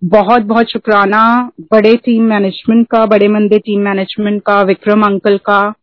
बहुत 0.01 0.41
बहुत 0.41 0.71
शुक्राना 0.71 1.51
बड़े 1.71 1.95
टीम 1.95 2.23
मैनेजमेंट 2.23 2.87
का, 2.87 3.05
बड़े 3.05 3.27
मंदिर 3.27 3.59
टीम 3.59 3.81
मैनेजमेंट 3.81 4.41
का, 4.41 4.61
विक्रम 4.61 5.03
अंकल 5.03 5.37
का। 5.37 5.73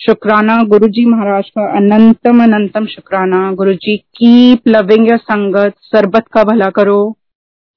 शुक्राना 0.00 0.62
गुरु 0.62 0.88
जी 0.88 1.04
महाराज 1.04 1.48
का 1.48 1.62
अनंतम 1.76 2.42
अनंतम 2.42 2.86
शुक्राना। 2.86 3.52
गुरु 3.52 3.72
जी 3.74 3.96
कीप 3.96 4.68
लविंग 4.68 5.08
योर 5.08 5.18
संगत, 5.18 5.74
सरबत 5.82 6.28
का 6.32 6.44
भला 6.44 6.68
करो। 6.70 7.17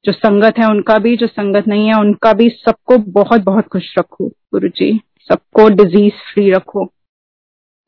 जो 0.06 0.12
संगत 0.12 0.58
है, 0.60 0.70
उनका 0.70 0.98
भी 0.98 1.16
जो 1.18 1.28
संगत 1.28 1.68
नहीं 1.68 1.88
है, 1.88 2.00
उनका 2.00 2.34
भी 2.34 2.50
सबको 2.50 2.98
बहुत 3.12 3.42
बहुत 3.42 3.68
खुश 3.68 3.94
रखो 4.00 4.28
गुरु 4.28 4.68
जी 4.68 5.00
सबको 5.30 5.68
डिज़ीज़ 5.70 6.14
फ्री 6.34 6.50
रखो। 6.52 6.86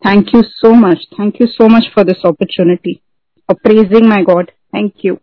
Thank 0.02 0.34
you 0.36 0.42
so 0.42 0.74
much 0.74 1.08
thank 1.20 1.42
you 1.42 1.48
so 1.48 1.68
much 1.68 1.90
for 1.96 2.06
this 2.06 2.26
opportunity 2.26 3.00
appraising 3.50 4.08
my 4.10 4.24
God 4.24 4.52
thank 4.76 5.06
you 5.06 5.18